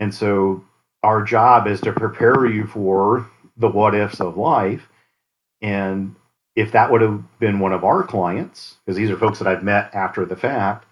And 0.00 0.14
so 0.14 0.64
our 1.02 1.22
job 1.22 1.66
is 1.66 1.80
to 1.82 1.92
prepare 1.92 2.46
you 2.46 2.66
for 2.66 3.30
the 3.56 3.68
what 3.68 3.94
ifs 3.94 4.20
of 4.20 4.36
life. 4.36 4.88
And 5.62 6.14
if 6.54 6.72
that 6.72 6.90
would 6.90 7.00
have 7.00 7.22
been 7.38 7.60
one 7.60 7.72
of 7.72 7.84
our 7.84 8.02
clients, 8.02 8.76
because 8.84 8.96
these 8.96 9.10
are 9.10 9.16
folks 9.16 9.38
that 9.38 9.48
I've 9.48 9.62
met 9.62 9.94
after 9.94 10.24
the 10.24 10.36
fact, 10.36 10.86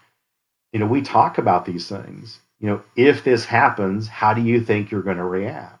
you 0.71 0.79
know, 0.79 0.85
we 0.85 1.01
talk 1.01 1.37
about 1.37 1.65
these 1.65 1.87
things. 1.87 2.39
You 2.59 2.69
know, 2.69 2.83
if 2.95 3.23
this 3.23 3.45
happens, 3.45 4.07
how 4.07 4.33
do 4.33 4.41
you 4.41 4.61
think 4.61 4.89
you're 4.89 5.01
going 5.01 5.17
to 5.17 5.23
react? 5.23 5.79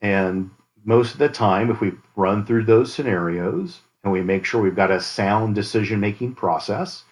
And 0.00 0.50
most 0.86 1.12
of 1.12 1.18
the 1.18 1.28
time, 1.28 1.70
if 1.70 1.80
we 1.80 1.92
run 2.14 2.46
through 2.46 2.64
those 2.64 2.94
scenarios 2.94 3.80
and 4.04 4.12
we 4.12 4.22
make 4.22 4.44
sure 4.44 4.62
we've 4.62 4.76
got 4.76 4.92
a 4.92 5.00
sound 5.00 5.56
decision 5.56 5.98
making 5.98 6.36
process, 6.36 7.02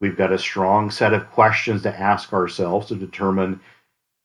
we've 0.00 0.16
got 0.16 0.32
a 0.32 0.38
strong 0.38 0.90
set 0.90 1.12
of 1.12 1.28
questions 1.32 1.82
to 1.82 2.00
ask 2.00 2.32
ourselves 2.32 2.86
to 2.86 2.94
determine 2.94 3.60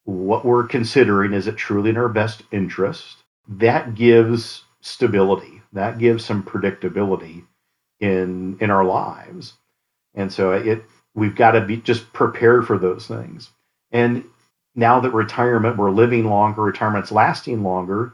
what 0.04 0.46
we're 0.46 0.68
considering 0.68 1.34
is 1.34 1.48
it 1.48 1.58
truly 1.58 1.90
in 1.90 1.98
our 1.98 2.10
best 2.10 2.44
interest? 2.52 3.18
That 3.48 3.96
gives 3.96 4.64
stability. 4.82 5.62
That 5.74 5.98
gives 5.98 6.24
some 6.24 6.44
predictability 6.44 7.44
in 8.00 8.58
in 8.60 8.70
our 8.70 8.86
lives. 8.86 9.54
And 10.14 10.32
so 10.32 10.52
it 10.52 10.84
we've 11.16 11.36
got 11.36 11.52
to 11.52 11.62
be 11.62 11.78
just 11.78 12.14
prepared 12.14 12.68
for 12.68 12.78
those 12.78 13.08
things. 13.08 13.50
And 13.92 14.26
now 14.76 15.00
that 15.00 15.12
retirement 15.12 15.78
we're 15.78 15.92
living 15.92 16.26
longer 16.26 16.62
retirement's 16.62 17.12
lasting 17.12 17.64
longer 17.64 18.14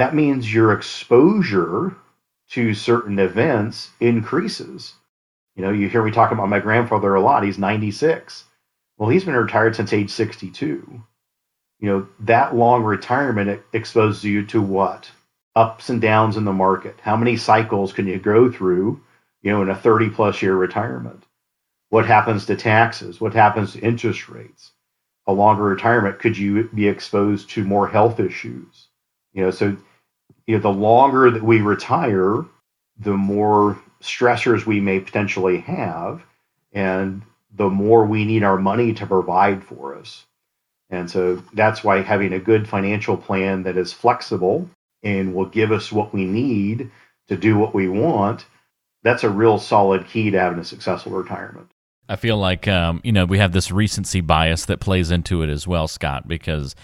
that 0.00 0.14
means 0.14 0.52
your 0.52 0.72
exposure 0.72 1.96
to 2.50 2.74
certain 2.74 3.18
events 3.18 3.90
increases 4.00 4.94
you 5.56 5.62
know 5.62 5.70
you 5.70 5.88
hear 5.88 6.04
me 6.04 6.10
talk 6.10 6.32
about 6.32 6.48
my 6.48 6.60
grandfather 6.60 7.14
a 7.14 7.20
lot 7.20 7.44
he's 7.44 7.58
96 7.58 8.44
well, 9.00 9.08
he's 9.08 9.24
been 9.24 9.34
retired 9.34 9.74
since 9.74 9.94
age 9.94 10.10
62. 10.10 11.02
You 11.78 11.88
know, 11.88 12.06
that 12.20 12.54
long 12.54 12.84
retirement 12.84 13.62
exposes 13.72 14.22
you 14.22 14.44
to 14.48 14.60
what? 14.60 15.10
Ups 15.56 15.88
and 15.88 16.02
downs 16.02 16.36
in 16.36 16.44
the 16.44 16.52
market. 16.52 17.00
How 17.00 17.16
many 17.16 17.38
cycles 17.38 17.94
can 17.94 18.06
you 18.06 18.18
go 18.18 18.52
through, 18.52 19.00
you 19.40 19.52
know, 19.52 19.62
in 19.62 19.70
a 19.70 19.74
30 19.74 20.10
plus 20.10 20.42
year 20.42 20.54
retirement? 20.54 21.24
What 21.88 22.04
happens 22.04 22.44
to 22.46 22.56
taxes? 22.56 23.22
What 23.22 23.32
happens 23.32 23.72
to 23.72 23.80
interest 23.80 24.28
rates? 24.28 24.72
A 25.26 25.32
longer 25.32 25.64
retirement, 25.64 26.18
could 26.18 26.36
you 26.36 26.68
be 26.74 26.86
exposed 26.86 27.48
to 27.50 27.64
more 27.64 27.88
health 27.88 28.20
issues? 28.20 28.88
You 29.32 29.44
know, 29.44 29.50
so 29.50 29.78
you 30.50 30.56
know, 30.56 30.62
the 30.62 30.68
longer 30.68 31.30
that 31.30 31.44
we 31.44 31.60
retire, 31.60 32.44
the 32.98 33.16
more 33.16 33.78
stressors 34.02 34.66
we 34.66 34.80
may 34.80 34.98
potentially 34.98 35.58
have. 35.58 36.24
And 36.72 37.22
the 37.54 37.70
more 37.70 38.04
we 38.04 38.24
need 38.24 38.42
our 38.42 38.58
money 38.58 38.92
to 38.94 39.06
provide 39.06 39.62
for 39.62 39.96
us. 39.96 40.26
And 40.90 41.08
so 41.08 41.36
that's 41.52 41.84
why 41.84 42.02
having 42.02 42.32
a 42.32 42.40
good 42.40 42.68
financial 42.68 43.16
plan 43.16 43.62
that 43.62 43.76
is 43.76 43.92
flexible 43.92 44.68
and 45.04 45.34
will 45.34 45.46
give 45.46 45.70
us 45.70 45.92
what 45.92 46.12
we 46.12 46.24
need 46.24 46.90
to 47.28 47.36
do 47.36 47.56
what 47.56 47.72
we 47.72 47.88
want, 47.88 48.44
that's 49.04 49.22
a 49.22 49.30
real 49.30 49.56
solid 49.56 50.08
key 50.08 50.30
to 50.30 50.40
having 50.40 50.58
a 50.58 50.64
successful 50.64 51.12
retirement. 51.12 51.70
I 52.08 52.16
feel 52.16 52.38
like 52.38 52.66
um, 52.66 53.00
you 53.04 53.12
know 53.12 53.24
we 53.24 53.38
have 53.38 53.52
this 53.52 53.70
recency 53.70 54.20
bias 54.20 54.64
that 54.64 54.80
plays 54.80 55.12
into 55.12 55.42
it 55.42 55.48
as 55.48 55.68
well, 55.68 55.86
Scott, 55.86 56.26
because 56.26 56.74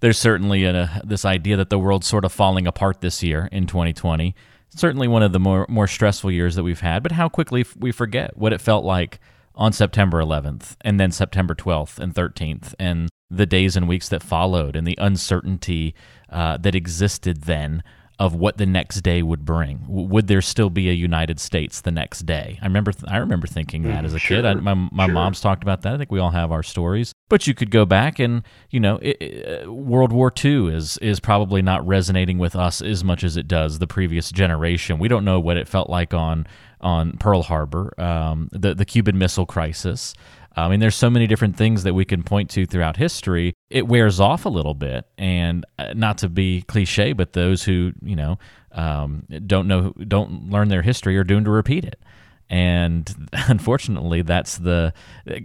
there's 0.00 0.18
certainly 0.18 0.64
a, 0.64 1.00
this 1.04 1.24
idea 1.24 1.56
that 1.56 1.70
the 1.70 1.78
world's 1.78 2.06
sort 2.06 2.24
of 2.24 2.32
falling 2.32 2.66
apart 2.66 3.00
this 3.00 3.22
year 3.22 3.48
in 3.52 3.66
2020. 3.66 4.34
Certainly 4.70 5.08
one 5.08 5.22
of 5.22 5.32
the 5.32 5.40
more 5.40 5.66
more 5.68 5.86
stressful 5.86 6.30
years 6.30 6.54
that 6.56 6.62
we've 6.62 6.80
had, 6.80 7.02
but 7.02 7.12
how 7.12 7.28
quickly 7.28 7.64
we 7.78 7.92
forget 7.92 8.36
what 8.36 8.52
it 8.52 8.60
felt 8.60 8.84
like 8.84 9.20
on 9.54 9.72
September 9.72 10.22
11th 10.22 10.76
and 10.82 11.00
then 11.00 11.10
September 11.10 11.54
12th 11.54 11.98
and 11.98 12.14
13th 12.14 12.74
and 12.78 13.08
the 13.30 13.46
days 13.46 13.74
and 13.76 13.88
weeks 13.88 14.08
that 14.08 14.22
followed 14.22 14.76
and 14.76 14.86
the 14.86 14.98
uncertainty 15.00 15.94
uh, 16.28 16.56
that 16.58 16.74
existed 16.74 17.42
then 17.42 17.82
of 18.18 18.34
what 18.34 18.56
the 18.56 18.64
next 18.64 19.02
day 19.02 19.22
would 19.22 19.44
bring. 19.44 19.84
would 19.88 20.26
there 20.26 20.40
still 20.40 20.70
be 20.70 20.88
a 20.88 20.92
United 20.92 21.38
States 21.38 21.82
the 21.82 21.90
next 21.90 22.24
day? 22.24 22.58
I 22.62 22.64
remember 22.64 22.92
th- 22.92 23.10
I 23.10 23.18
remember 23.18 23.46
thinking 23.46 23.82
that 23.82 24.02
mm, 24.02 24.06
as 24.06 24.14
a 24.14 24.18
sure, 24.18 24.38
kid. 24.38 24.46
I, 24.46 24.54
my 24.54 24.74
my 24.74 25.06
sure. 25.06 25.14
mom's 25.14 25.40
talked 25.40 25.62
about 25.62 25.82
that. 25.82 25.94
I 25.94 25.98
think 25.98 26.10
we 26.10 26.18
all 26.18 26.30
have 26.30 26.50
our 26.50 26.62
stories. 26.62 27.12
But 27.28 27.46
you 27.46 27.54
could 27.54 27.70
go 27.70 27.84
back 27.84 28.18
and 28.18 28.42
you 28.70 28.80
know 28.80 28.96
it, 29.02 29.16
it, 29.20 29.70
World 29.70 30.12
War 30.12 30.32
II 30.44 30.68
is 30.74 30.96
is 30.98 31.20
probably 31.20 31.60
not 31.60 31.86
resonating 31.86 32.38
with 32.38 32.56
us 32.56 32.80
as 32.80 33.04
much 33.04 33.22
as 33.22 33.36
it 33.36 33.46
does 33.48 33.80
the 33.80 33.86
previous 33.86 34.30
generation. 34.30 34.98
We 34.98 35.08
don't 35.08 35.24
know 35.24 35.38
what 35.38 35.58
it 35.58 35.68
felt 35.68 35.90
like 35.90 36.14
on 36.14 36.46
on 36.80 37.18
Pearl 37.18 37.42
Harbor, 37.42 37.92
um, 38.00 38.48
the 38.50 38.74
the 38.74 38.86
Cuban 38.86 39.18
Missile 39.18 39.46
Crisis. 39.46 40.14
I 40.56 40.68
mean, 40.68 40.80
there's 40.80 40.96
so 40.96 41.10
many 41.10 41.26
different 41.26 41.56
things 41.56 41.82
that 41.82 41.94
we 41.94 42.04
can 42.04 42.22
point 42.22 42.48
to 42.50 42.64
throughout 42.64 42.96
history. 42.96 43.54
It 43.68 43.86
wears 43.86 44.20
off 44.20 44.46
a 44.46 44.48
little 44.48 44.74
bit, 44.74 45.06
and 45.18 45.66
uh, 45.78 45.92
not 45.94 46.18
to 46.18 46.28
be 46.28 46.62
cliche, 46.62 47.12
but 47.12 47.34
those 47.34 47.62
who 47.64 47.92
you 48.02 48.16
know 48.16 48.38
um, 48.72 49.26
don't 49.46 49.68
know, 49.68 49.92
don't 50.06 50.50
learn 50.50 50.68
their 50.68 50.82
history, 50.82 51.16
are 51.16 51.24
doomed 51.24 51.46
to 51.46 51.50
repeat 51.50 51.84
it. 51.84 52.00
And 52.48 53.28
unfortunately, 53.32 54.22
that's 54.22 54.58
the 54.58 54.92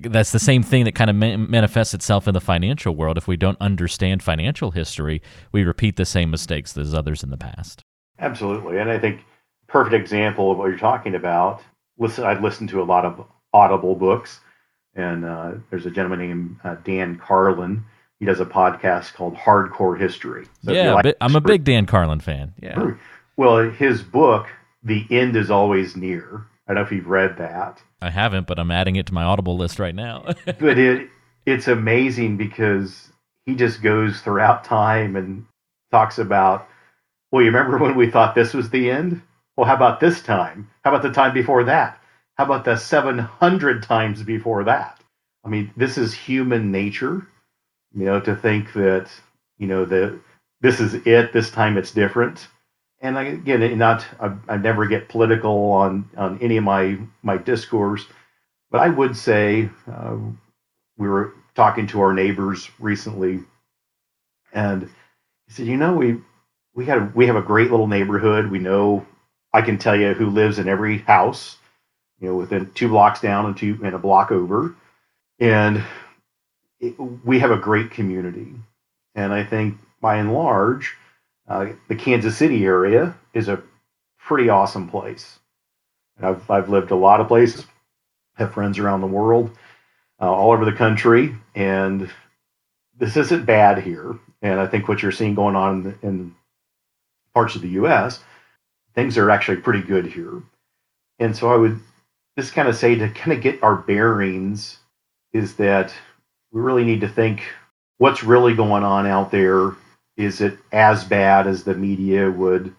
that's 0.02 0.32
the 0.32 0.40
same 0.40 0.64
thing 0.64 0.86
that 0.86 0.96
kind 0.96 1.10
of 1.10 1.16
manifests 1.16 1.94
itself 1.94 2.28
in 2.28 2.34
the 2.34 2.42
financial 2.42 2.96
world. 2.96 3.18
If 3.18 3.28
we 3.28 3.38
don't 3.38 3.58
understand 3.60 4.24
financial 4.24 4.72
history, 4.72 5.22
we 5.52 5.64
repeat 5.64 5.96
the 5.96 6.06
same 6.06 6.30
mistakes 6.32 6.78
as 6.78 6.94
others 6.94 7.24
in 7.24 7.32
the 7.32 7.38
past. 7.38 7.82
Absolutely, 8.20 8.78
and 8.78 8.90
I 8.90 9.00
think 9.00 9.26
perfect 9.68 9.96
example 9.96 10.52
of 10.52 10.58
what 10.58 10.68
you're 10.68 10.78
talking 10.78 11.16
about. 11.16 11.62
Listen, 11.98 12.24
I've 12.24 12.44
listened 12.44 12.70
to 12.70 12.82
a 12.82 12.84
lot 12.84 13.06
of 13.06 13.26
Audible 13.54 13.96
books, 13.96 14.40
and 14.96 15.26
uh, 15.26 15.52
there's 15.70 15.86
a 15.86 15.92
gentleman 15.92 16.20
named 16.20 16.60
uh, 16.64 16.76
Dan 16.84 17.18
Carlin. 17.18 17.84
He 18.20 18.26
does 18.26 18.40
a 18.40 18.46
podcast 18.46 19.14
called 19.14 19.36
Hardcore 19.36 20.00
History. 20.00 20.46
So 20.64 20.74
yeah, 20.74 20.94
like 20.94 21.16
I'm 21.22 21.36
a 21.36 21.42
big 21.42 21.64
Dan 21.64 21.86
Carlin 21.86 22.20
fan. 22.20 22.54
Yeah. 22.62 22.92
Well, 23.38 23.70
his 23.72 24.04
book, 24.04 24.48
The 24.84 25.06
End 25.10 25.36
is 25.36 25.50
Always 25.50 25.96
Near. 25.96 26.46
I 26.68 26.74
don't 26.74 26.76
know 26.76 26.86
if 26.86 26.92
you've 26.92 27.08
read 27.08 27.38
that. 27.38 27.82
I 28.02 28.10
haven't, 28.10 28.48
but 28.48 28.60
I'm 28.60 28.72
adding 28.72 28.96
it 28.96 29.08
to 29.08 29.14
my 29.14 29.24
Audible 29.24 29.58
list 29.58 29.80
right 29.80 29.96
now. 29.96 30.24
but 30.46 30.78
it 30.78 31.10
it's 31.46 31.68
amazing 31.68 32.38
because 32.38 33.12
he 33.46 33.56
just 33.56 33.82
goes 33.82 34.22
throughout 34.22 34.64
time 34.64 35.16
and 35.16 35.46
talks 35.92 36.20
about. 36.20 36.68
Well, 37.32 37.42
you 37.42 37.52
remember 37.52 37.78
when 37.78 37.96
we 37.96 38.12
thought 38.12 38.36
this 38.36 38.54
was 38.54 38.70
the 38.70 38.92
end? 38.92 39.22
Well, 39.56 39.66
how 39.66 39.76
about 39.76 40.00
this 40.00 40.22
time? 40.22 40.70
How 40.84 40.92
about 40.92 41.02
the 41.02 41.14
time 41.14 41.34
before 41.34 41.64
that? 41.64 42.01
How 42.42 42.46
about 42.46 42.66
the 42.66 42.78
700 42.78 43.84
times 43.84 44.24
before 44.24 44.66
that? 44.66 45.00
I 45.46 45.50
mean, 45.50 45.72
this 45.78 46.00
is 46.00 46.14
human 46.14 46.72
nature, 46.72 47.28
you 47.94 48.06
know, 48.06 48.20
to 48.22 48.36
think 48.36 48.74
that, 48.74 49.10
you 49.60 49.68
know, 49.68 49.86
that 49.86 50.20
this 50.62 50.80
is 50.82 50.96
it, 50.96 51.34
this 51.34 51.52
time 51.52 51.78
it's 51.78 51.92
different. 51.92 52.48
And 53.02 53.20
I, 53.20 53.24
again, 53.26 53.78
not, 53.78 54.06
I, 54.20 54.34
I 54.50 54.58
never 54.58 54.88
get 54.88 55.10
political 55.10 55.72
on, 55.74 56.10
on 56.18 56.40
any 56.42 56.58
of 56.58 56.66
my, 56.66 57.00
my 57.24 57.38
discourse, 57.38 58.06
But 58.72 58.82
I 58.82 58.90
would 58.90 59.16
say 59.16 59.70
uh, 59.92 60.18
we 60.98 61.10
were 61.10 61.34
talking 61.56 61.88
to 61.88 62.02
our 62.02 62.14
neighbors 62.14 62.70
recently, 62.80 63.42
and 64.54 64.84
he 65.48 65.54
said, 65.54 65.68
"You 65.68 65.78
know, 65.78 65.94
we 65.96 66.20
we 66.76 66.86
had 66.86 67.16
we 67.16 67.28
have 67.28 67.38
a 67.38 67.44
great 67.44 67.72
little 67.72 67.88
neighborhood. 67.88 68.52
We 68.52 68.60
know 68.60 69.06
I 69.54 69.64
can 69.64 69.80
tell 69.80 69.96
you 69.96 70.14
who 70.14 70.30
lives 70.30 70.60
in 70.60 70.70
every 70.70 71.00
house, 71.00 71.58
you 72.22 72.30
know, 72.30 72.36
within 72.36 72.72
two 72.74 72.88
blocks 72.88 73.20
down 73.20 73.48
and 73.48 73.58
two 73.58 73.80
and 73.84 73.96
a 73.96 74.00
block 74.00 74.32
over, 74.32 74.76
and 75.40 75.84
it, 76.80 76.98
we 77.00 77.40
have 77.40 77.52
a 77.52 77.58
great 77.58 77.92
community. 77.92 78.54
And 79.16 79.34
I 79.34 79.44
think 79.44 79.78
by 80.00 80.18
and 80.18 80.34
large, 80.34 80.96
uh, 81.48 81.70
the 81.90 81.96
Kansas 81.96 82.38
City 82.38 82.64
area 82.64 83.16
is 83.34 83.50
a 83.50 83.62
pretty 84.20 84.50
awesome 84.50 84.88
place. 84.88 85.40
And 86.18 86.28
I've 86.28 86.50
I've 86.50 86.70
lived 86.70 86.92
a 86.92 86.96
lot 86.96 87.20
of 87.20 87.28
places, 87.28 87.66
have 88.36 88.54
friends 88.54 88.78
around 88.78 89.02
the 89.02 89.08
world, 89.08 89.50
uh, 90.22 90.32
all 90.32 90.52
over 90.52 90.64
the 90.64 90.72
country, 90.72 91.36
and 91.56 92.10
this 92.98 93.18
isn't 93.18 93.46
bad 93.46 93.80
here. 93.80 94.18
And 94.44 94.60
I 94.60 94.68
think 94.68 94.88
what 94.88 95.02
you're 95.02 95.12
seeing 95.12 95.36
going 95.36 95.56
on 95.56 95.98
in, 96.02 96.10
in 96.10 96.36
parts 97.34 97.56
of 97.56 97.64
the 97.64 97.70
U.S., 97.70 98.24
things 98.94 99.18
are 99.18 99.32
actually 99.32 99.58
pretty 99.58 99.82
good 99.82 100.06
here. 100.06 100.44
And 101.20 101.36
so 101.36 101.52
I 101.52 101.56
would 101.56 101.80
just 102.38 102.54
kind 102.54 102.68
of 102.68 102.76
say 102.76 102.96
to 102.96 103.10
kind 103.10 103.34
of 103.34 103.42
get 103.42 103.64
our 103.64 103.76
bearings 103.76 104.78
is 105.34 105.56
that 105.56 105.94
we 106.52 106.62
really 106.62 106.84
need 106.84 107.02
to 107.02 107.08
think 107.08 107.44
what's 107.98 108.24
really 108.24 108.54
going 108.54 108.84
on 108.84 109.06
out 109.06 109.32
there. 109.32 109.76
Is 110.18 110.42
it 110.42 110.58
as 110.72 111.04
bad 111.04 111.48
as 111.48 111.64
the 111.64 111.74
media 111.74 112.30
would 112.30 112.74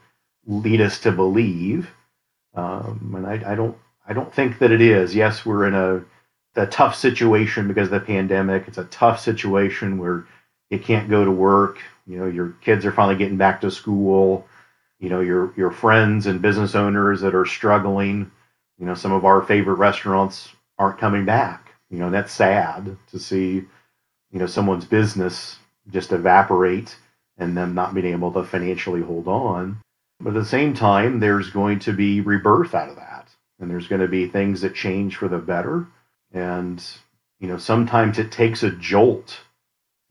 lead 0.46 0.80
us 0.80 1.00
to 1.00 1.12
believe? 1.12 1.90
Um, 2.54 3.14
and 3.16 3.26
I, 3.26 3.52
I 3.52 3.54
don't 3.54 3.76
I 4.06 4.12
don't 4.12 4.32
think 4.34 4.58
that 4.58 4.72
it 4.72 4.80
is. 4.80 5.14
Yes, 5.14 5.46
we're 5.46 5.66
in 5.66 5.74
a 5.74 6.04
a 6.54 6.66
tough 6.66 6.94
situation 6.94 7.68
because 7.68 7.86
of 7.86 7.92
the 7.92 8.00
pandemic. 8.00 8.68
It's 8.68 8.78
a 8.78 8.84
tough 8.84 9.20
situation 9.20 9.98
where 9.98 10.26
you 10.70 10.78
can't 10.78 11.08
go 11.08 11.24
to 11.24 11.30
work. 11.30 11.78
You 12.06 12.18
know, 12.18 12.26
your 12.26 12.50
kids 12.60 12.84
are 12.84 12.92
finally 12.92 13.16
getting 13.16 13.38
back 13.38 13.60
to 13.62 13.70
school. 13.70 14.46
You 14.98 15.08
know, 15.08 15.20
your 15.20 15.52
your 15.56 15.70
friends 15.70 16.26
and 16.26 16.42
business 16.42 16.74
owners 16.74 17.22
that 17.22 17.34
are 17.34 17.46
struggling. 17.46 18.30
You 18.78 18.86
know, 18.86 18.94
some 18.94 19.12
of 19.12 19.24
our 19.24 19.42
favorite 19.42 19.76
restaurants 19.76 20.50
aren't 20.78 20.98
coming 20.98 21.24
back. 21.24 21.72
You 21.90 21.98
know, 21.98 22.10
that's 22.10 22.32
sad 22.32 22.96
to 23.10 23.18
see. 23.18 23.64
You 24.30 24.38
know, 24.38 24.46
someone's 24.46 24.86
business 24.86 25.58
just 25.90 26.12
evaporate 26.12 26.96
and 27.36 27.56
them 27.56 27.74
not 27.74 27.94
being 27.94 28.06
able 28.06 28.32
to 28.32 28.44
financially 28.44 29.02
hold 29.02 29.28
on. 29.28 29.78
But 30.20 30.30
at 30.30 30.42
the 30.42 30.44
same 30.44 30.74
time, 30.74 31.20
there's 31.20 31.50
going 31.50 31.80
to 31.80 31.92
be 31.92 32.20
rebirth 32.20 32.74
out 32.74 32.88
of 32.88 32.96
that, 32.96 33.28
and 33.58 33.70
there's 33.70 33.88
going 33.88 34.00
to 34.00 34.08
be 34.08 34.26
things 34.26 34.60
that 34.62 34.74
change 34.74 35.16
for 35.16 35.28
the 35.28 35.38
better. 35.38 35.86
And 36.32 36.82
you 37.40 37.48
know, 37.48 37.58
sometimes 37.58 38.18
it 38.18 38.32
takes 38.32 38.62
a 38.62 38.70
jolt 38.70 39.40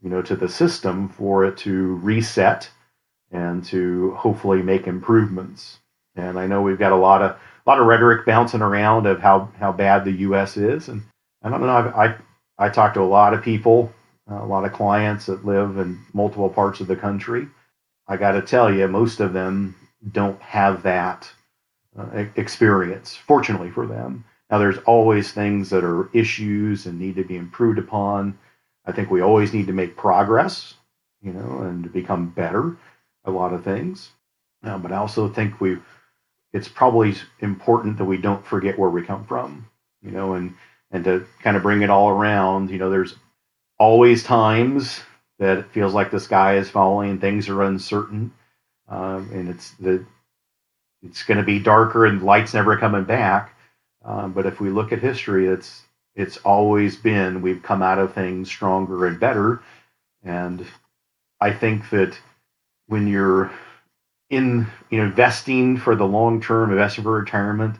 you 0.02 0.10
know, 0.10 0.20
to 0.22 0.36
the 0.36 0.48
system 0.48 1.08
for 1.08 1.44
it 1.44 1.56
to 1.58 1.94
reset 1.96 2.68
and 3.30 3.64
to 3.64 4.12
hopefully 4.14 4.62
make 4.62 4.86
improvements. 4.86 5.78
And 6.16 6.38
I 6.38 6.46
know 6.46 6.60
we've 6.60 6.78
got 6.78 6.92
a 6.92 6.96
lot 6.96 7.22
of 7.22 7.38
a 7.64 7.70
lot 7.70 7.80
of 7.80 7.86
rhetoric 7.86 8.26
bouncing 8.26 8.62
around 8.62 9.06
of 9.06 9.20
how 9.20 9.50
how 9.58 9.72
bad 9.72 10.04
the 10.04 10.12
U.S. 10.12 10.56
is, 10.56 10.88
and 10.88 11.02
I 11.42 11.50
don't 11.50 11.60
know. 11.60 11.68
I 11.68 12.06
I, 12.06 12.14
I 12.58 12.68
talk 12.68 12.94
to 12.94 13.00
a 13.00 13.04
lot 13.04 13.34
of 13.34 13.42
people, 13.42 13.92
a 14.28 14.44
lot 14.46 14.64
of 14.64 14.72
clients 14.72 15.26
that 15.26 15.44
live 15.44 15.78
in 15.78 16.00
multiple 16.12 16.48
parts 16.48 16.80
of 16.80 16.86
the 16.86 16.96
country. 16.96 17.48
I 18.08 18.16
got 18.16 18.32
to 18.32 18.42
tell 18.42 18.72
you, 18.72 18.86
most 18.88 19.20
of 19.20 19.32
them 19.32 19.76
don't 20.10 20.40
have 20.42 20.82
that 20.82 21.30
uh, 21.98 22.24
experience. 22.36 23.14
Fortunately 23.16 23.70
for 23.70 23.86
them, 23.86 24.24
now 24.50 24.58
there's 24.58 24.78
always 24.78 25.32
things 25.32 25.70
that 25.70 25.84
are 25.84 26.10
issues 26.12 26.86
and 26.86 26.98
need 26.98 27.16
to 27.16 27.24
be 27.24 27.36
improved 27.36 27.78
upon 27.78 28.38
I 28.84 28.92
think 28.92 29.10
we 29.10 29.20
always 29.20 29.52
need 29.52 29.66
to 29.68 29.72
make 29.72 29.96
progress, 29.96 30.74
you 31.22 31.32
know, 31.32 31.62
and 31.62 31.92
become 31.92 32.30
better 32.30 32.76
a 33.24 33.30
lot 33.30 33.52
of 33.52 33.64
things. 33.64 34.10
Uh, 34.64 34.78
but 34.78 34.92
I 34.92 34.96
also 34.96 35.28
think 35.28 35.60
we 35.60 35.78
it's 36.52 36.68
probably 36.68 37.14
important 37.40 37.98
that 37.98 38.04
we 38.04 38.18
don't 38.18 38.44
forget 38.46 38.78
where 38.78 38.90
we 38.90 39.02
come 39.02 39.24
from, 39.24 39.68
you 40.02 40.10
know, 40.10 40.34
and 40.34 40.54
and 40.90 41.04
to 41.04 41.26
kind 41.42 41.56
of 41.56 41.62
bring 41.62 41.82
it 41.82 41.90
all 41.90 42.08
around. 42.10 42.70
You 42.70 42.78
know, 42.78 42.90
there's 42.90 43.14
always 43.78 44.22
times 44.22 45.00
that 45.38 45.58
it 45.58 45.72
feels 45.72 45.94
like 45.94 46.10
the 46.10 46.20
sky 46.20 46.56
is 46.56 46.70
falling 46.70 47.10
and 47.10 47.20
things 47.20 47.48
are 47.48 47.62
uncertain, 47.62 48.32
um, 48.88 49.30
and 49.32 49.48
it's 49.48 49.70
the 49.72 50.04
it's 51.02 51.24
going 51.24 51.38
to 51.38 51.44
be 51.44 51.58
darker 51.58 52.06
and 52.06 52.22
light's 52.22 52.54
never 52.54 52.76
coming 52.76 53.04
back. 53.04 53.56
Um, 54.04 54.32
but 54.32 54.46
if 54.46 54.60
we 54.60 54.70
look 54.70 54.92
at 54.92 55.00
history, 55.00 55.46
it's 55.48 55.82
it's 56.14 56.36
always 56.38 56.96
been 56.96 57.42
we've 57.42 57.62
come 57.62 57.82
out 57.82 57.98
of 57.98 58.14
things 58.14 58.48
stronger 58.48 59.06
and 59.06 59.18
better. 59.18 59.62
And 60.22 60.66
I 61.40 61.52
think 61.52 61.90
that 61.90 62.16
when 62.86 63.08
you're 63.08 63.50
in 64.32 64.66
you 64.90 64.98
know 64.98 65.04
investing 65.04 65.76
for 65.76 65.94
the 65.94 66.06
long 66.06 66.40
term, 66.40 66.72
investing 66.72 67.04
for 67.04 67.12
retirement, 67.12 67.76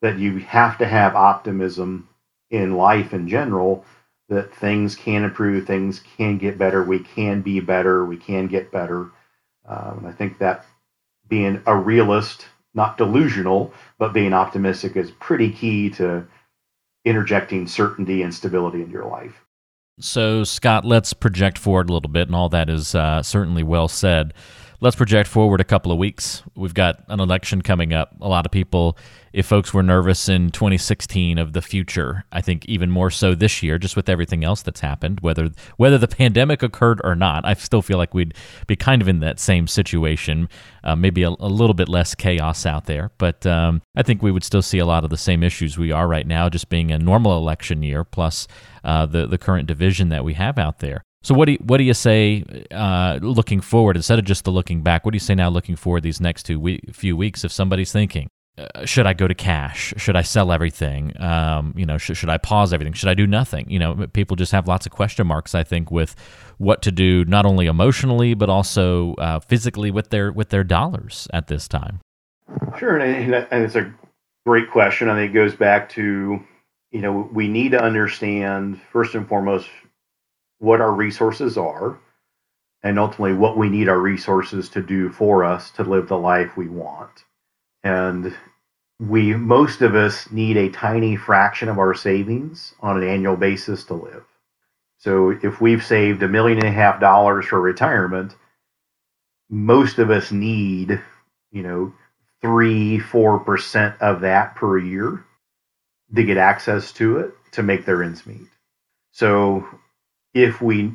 that 0.00 0.18
you 0.18 0.38
have 0.38 0.78
to 0.78 0.86
have 0.86 1.14
optimism 1.14 2.08
in 2.50 2.76
life 2.76 3.12
in 3.12 3.28
general 3.28 3.84
that 4.28 4.54
things 4.54 4.94
can 4.94 5.24
improve, 5.24 5.66
things 5.66 6.00
can 6.16 6.38
get 6.38 6.56
better, 6.56 6.82
we 6.82 7.00
can 7.00 7.42
be 7.42 7.60
better, 7.60 8.04
we 8.06 8.16
can 8.16 8.46
get 8.46 8.70
better. 8.70 9.10
Um, 9.66 10.04
I 10.06 10.12
think 10.12 10.38
that 10.38 10.64
being 11.28 11.60
a 11.66 11.76
realist, 11.76 12.46
not 12.74 12.96
delusional, 12.96 13.74
but 13.98 14.12
being 14.12 14.32
optimistic 14.32 14.96
is 14.96 15.10
pretty 15.10 15.50
key 15.50 15.90
to 15.90 16.26
interjecting 17.04 17.66
certainty 17.66 18.22
and 18.22 18.32
stability 18.32 18.80
into 18.80 18.92
your 18.92 19.06
life. 19.06 19.44
So, 20.00 20.44
Scott, 20.44 20.84
let's 20.84 21.12
project 21.12 21.58
forward 21.58 21.90
a 21.90 21.92
little 21.92 22.10
bit, 22.10 22.28
and 22.28 22.36
all 22.36 22.48
that 22.50 22.70
is 22.70 22.94
uh, 22.94 23.22
certainly 23.22 23.62
well 23.62 23.88
said. 23.88 24.32
Let's 24.82 24.96
project 24.96 25.28
forward 25.28 25.60
a 25.60 25.64
couple 25.64 25.92
of 25.92 25.98
weeks. 25.98 26.42
We've 26.56 26.74
got 26.74 27.04
an 27.06 27.20
election 27.20 27.62
coming 27.62 27.92
up. 27.92 28.16
A 28.20 28.28
lot 28.28 28.46
of 28.46 28.50
people, 28.50 28.98
if 29.32 29.46
folks 29.46 29.72
were 29.72 29.84
nervous 29.84 30.28
in 30.28 30.50
2016 30.50 31.38
of 31.38 31.52
the 31.52 31.62
future, 31.62 32.24
I 32.32 32.40
think 32.40 32.64
even 32.64 32.90
more 32.90 33.08
so 33.08 33.36
this 33.36 33.62
year, 33.62 33.78
just 33.78 33.94
with 33.94 34.08
everything 34.08 34.42
else 34.42 34.60
that's 34.60 34.80
happened, 34.80 35.20
whether 35.20 35.50
whether 35.76 35.98
the 35.98 36.08
pandemic 36.08 36.64
occurred 36.64 37.00
or 37.04 37.14
not, 37.14 37.46
I 37.46 37.54
still 37.54 37.80
feel 37.80 37.96
like 37.96 38.12
we'd 38.12 38.34
be 38.66 38.74
kind 38.74 39.00
of 39.00 39.06
in 39.06 39.20
that 39.20 39.38
same 39.38 39.68
situation. 39.68 40.48
Uh, 40.82 40.96
maybe 40.96 41.22
a, 41.22 41.28
a, 41.28 41.46
little 41.46 41.74
bit 41.74 41.88
less 41.88 42.16
chaos 42.16 42.66
out 42.66 42.86
there, 42.86 43.12
but 43.18 43.46
um, 43.46 43.82
I 43.94 44.02
think 44.02 44.20
we 44.20 44.32
would 44.32 44.42
still 44.42 44.62
see 44.62 44.80
a 44.80 44.84
lot 44.84 45.04
of 45.04 45.10
the 45.10 45.16
same 45.16 45.44
issues 45.44 45.78
we 45.78 45.92
are 45.92 46.08
right 46.08 46.26
now, 46.26 46.48
just 46.48 46.68
being 46.68 46.90
a 46.90 46.98
normal 46.98 47.38
election 47.38 47.84
year 47.84 48.02
plus 48.02 48.48
uh, 48.82 49.06
the 49.06 49.28
the 49.28 49.38
current 49.38 49.68
division 49.68 50.08
that 50.08 50.24
we 50.24 50.34
have 50.34 50.58
out 50.58 50.80
there. 50.80 51.04
So 51.22 51.34
what 51.34 51.46
do 51.46 51.52
you, 51.52 51.58
what 51.58 51.78
do 51.78 51.84
you 51.84 51.94
say 51.94 52.44
uh, 52.70 53.18
looking 53.22 53.60
forward 53.60 53.96
instead 53.96 54.18
of 54.18 54.24
just 54.24 54.44
the 54.44 54.50
looking 54.50 54.82
back? 54.82 55.04
What 55.04 55.12
do 55.12 55.16
you 55.16 55.20
say 55.20 55.34
now 55.34 55.48
looking 55.48 55.76
forward 55.76 56.02
these 56.02 56.20
next 56.20 56.44
two 56.44 56.58
we- 56.58 56.80
few 56.92 57.16
weeks 57.16 57.44
if 57.44 57.52
somebody's 57.52 57.92
thinking, 57.92 58.28
uh, 58.58 58.84
should 58.84 59.06
I 59.06 59.12
go 59.12 59.28
to 59.28 59.34
cash? 59.34 59.94
Should 59.96 60.16
I 60.16 60.22
sell 60.22 60.52
everything? 60.52 61.18
Um, 61.22 61.74
you 61.76 61.86
know, 61.86 61.96
sh- 61.96 62.16
should 62.16 62.28
I 62.28 62.38
pause 62.38 62.72
everything? 62.72 62.92
Should 62.92 63.08
I 63.08 63.14
do 63.14 63.26
nothing? 63.26 63.70
You 63.70 63.78
know, 63.78 64.06
people 64.12 64.36
just 64.36 64.52
have 64.52 64.66
lots 64.66 64.84
of 64.84 64.92
question 64.92 65.26
marks. 65.26 65.54
I 65.54 65.62
think 65.62 65.90
with 65.90 66.16
what 66.58 66.82
to 66.82 66.92
do, 66.92 67.24
not 67.24 67.46
only 67.46 67.66
emotionally 67.66 68.34
but 68.34 68.50
also 68.50 69.14
uh, 69.14 69.40
physically 69.40 69.90
with 69.90 70.10
their 70.10 70.32
with 70.32 70.50
their 70.50 70.64
dollars 70.64 71.28
at 71.32 71.46
this 71.46 71.68
time. 71.68 72.00
Sure, 72.78 72.98
and, 72.98 73.34
and 73.34 73.64
it's 73.64 73.76
a 73.76 73.92
great 74.44 74.70
question. 74.70 75.08
I 75.08 75.14
think 75.14 75.30
it 75.30 75.34
goes 75.34 75.54
back 75.54 75.88
to 75.90 76.40
you 76.90 77.00
know 77.00 77.30
we 77.32 77.48
need 77.48 77.70
to 77.70 77.82
understand 77.82 78.80
first 78.92 79.14
and 79.14 79.26
foremost 79.26 79.68
what 80.62 80.80
our 80.80 80.92
resources 80.92 81.58
are 81.58 81.98
and 82.84 82.96
ultimately 82.96 83.34
what 83.34 83.56
we 83.56 83.68
need 83.68 83.88
our 83.88 83.98
resources 83.98 84.68
to 84.68 84.80
do 84.80 85.10
for 85.10 85.42
us 85.44 85.72
to 85.72 85.82
live 85.82 86.06
the 86.06 86.16
life 86.16 86.56
we 86.56 86.68
want. 86.68 87.24
And 87.82 88.32
we, 89.00 89.34
most 89.34 89.82
of 89.82 89.96
us, 89.96 90.30
need 90.30 90.56
a 90.56 90.70
tiny 90.70 91.16
fraction 91.16 91.68
of 91.68 91.78
our 91.78 91.94
savings 91.94 92.74
on 92.78 92.96
an 92.96 93.08
annual 93.08 93.36
basis 93.36 93.82
to 93.86 93.94
live. 93.94 94.24
So 94.98 95.30
if 95.30 95.60
we've 95.60 95.84
saved 95.84 96.22
a 96.22 96.28
million 96.28 96.58
and 96.58 96.68
a 96.68 96.72
half 96.72 97.00
dollars 97.00 97.46
for 97.46 97.60
retirement, 97.60 98.36
most 99.50 99.98
of 99.98 100.12
us 100.12 100.30
need, 100.30 101.00
you 101.50 101.62
know, 101.64 101.92
three, 102.40 103.00
four 103.00 103.40
percent 103.40 104.00
of 104.00 104.20
that 104.20 104.54
per 104.54 104.78
year 104.78 105.24
to 106.14 106.22
get 106.22 106.36
access 106.36 106.92
to 106.92 107.18
it 107.18 107.34
to 107.50 107.64
make 107.64 107.84
their 107.84 108.04
ends 108.04 108.24
meet. 108.24 108.46
So 109.10 109.66
if 110.34 110.60
we 110.60 110.94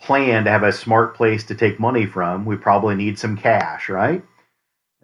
plan 0.00 0.44
to 0.44 0.50
have 0.50 0.62
a 0.62 0.72
smart 0.72 1.14
place 1.14 1.44
to 1.44 1.54
take 1.54 1.78
money 1.78 2.06
from, 2.06 2.44
we 2.44 2.56
probably 2.56 2.94
need 2.94 3.18
some 3.18 3.36
cash, 3.36 3.88
right? 3.88 4.24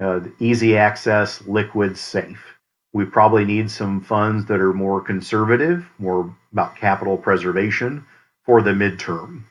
Uh, 0.00 0.20
easy 0.38 0.76
access, 0.76 1.42
liquid, 1.46 1.96
safe. 1.98 2.54
We 2.92 3.04
probably 3.04 3.44
need 3.44 3.70
some 3.70 4.00
funds 4.00 4.46
that 4.46 4.60
are 4.60 4.72
more 4.72 5.02
conservative, 5.02 5.86
more 5.98 6.34
about 6.52 6.76
capital 6.76 7.18
preservation 7.18 8.06
for 8.44 8.62
the 8.62 8.70
midterm. 8.70 9.44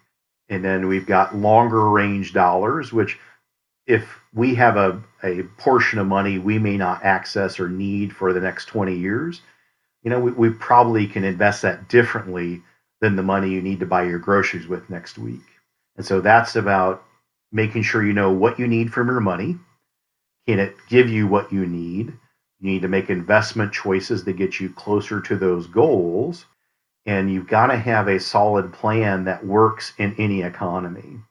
And 0.49 0.63
then 0.63 0.87
we've 0.87 1.05
got 1.05 1.35
longer 1.35 1.89
range 1.89 2.33
dollars, 2.33 2.91
which 2.91 3.19
if 3.85 4.19
we 4.33 4.55
have 4.55 4.77
a, 4.77 5.01
a 5.23 5.43
portion 5.57 5.99
of 5.99 6.07
money 6.07 6.39
we 6.39 6.57
may 6.57 6.77
not 6.77 7.03
access 7.03 7.59
or 7.59 7.69
need 7.69 8.15
for 8.15 8.33
the 8.33 8.39
next 8.39 8.65
20 8.65 8.95
years, 8.95 9.41
you 10.03 10.09
know, 10.09 10.19
we, 10.19 10.31
we 10.31 10.49
probably 10.49 11.07
can 11.07 11.23
invest 11.23 11.61
that 11.63 11.87
differently 11.87 12.61
than 13.01 13.15
the 13.15 13.23
money 13.23 13.49
you 13.49 13.61
need 13.61 13.79
to 13.79 13.85
buy 13.85 14.03
your 14.03 14.19
groceries 14.19 14.67
with 14.67 14.89
next 14.89 15.17
week. 15.17 15.43
And 15.97 16.05
so 16.05 16.21
that's 16.21 16.55
about 16.55 17.03
making 17.51 17.83
sure 17.83 18.05
you 18.05 18.13
know 18.13 18.31
what 18.31 18.59
you 18.59 18.67
need 18.67 18.91
from 18.91 19.07
your 19.07 19.21
money. 19.21 19.57
Can 20.47 20.59
it 20.59 20.75
give 20.89 21.09
you 21.09 21.27
what 21.27 21.51
you 21.51 21.65
need? 21.65 22.07
You 22.59 22.71
need 22.71 22.81
to 22.83 22.87
make 22.87 23.09
investment 23.09 23.73
choices 23.73 24.23
that 24.23 24.33
get 24.33 24.59
you 24.59 24.69
closer 24.69 25.21
to 25.21 25.35
those 25.35 25.67
goals. 25.67 26.45
And 27.05 27.31
you've 27.31 27.47
got 27.47 27.67
to 27.67 27.77
have 27.77 28.07
a 28.07 28.19
solid 28.19 28.73
plan 28.73 29.25
that 29.25 29.45
works 29.45 29.93
in 29.97 30.15
any 30.17 30.41
economy. 30.41 31.01
You 31.01 31.21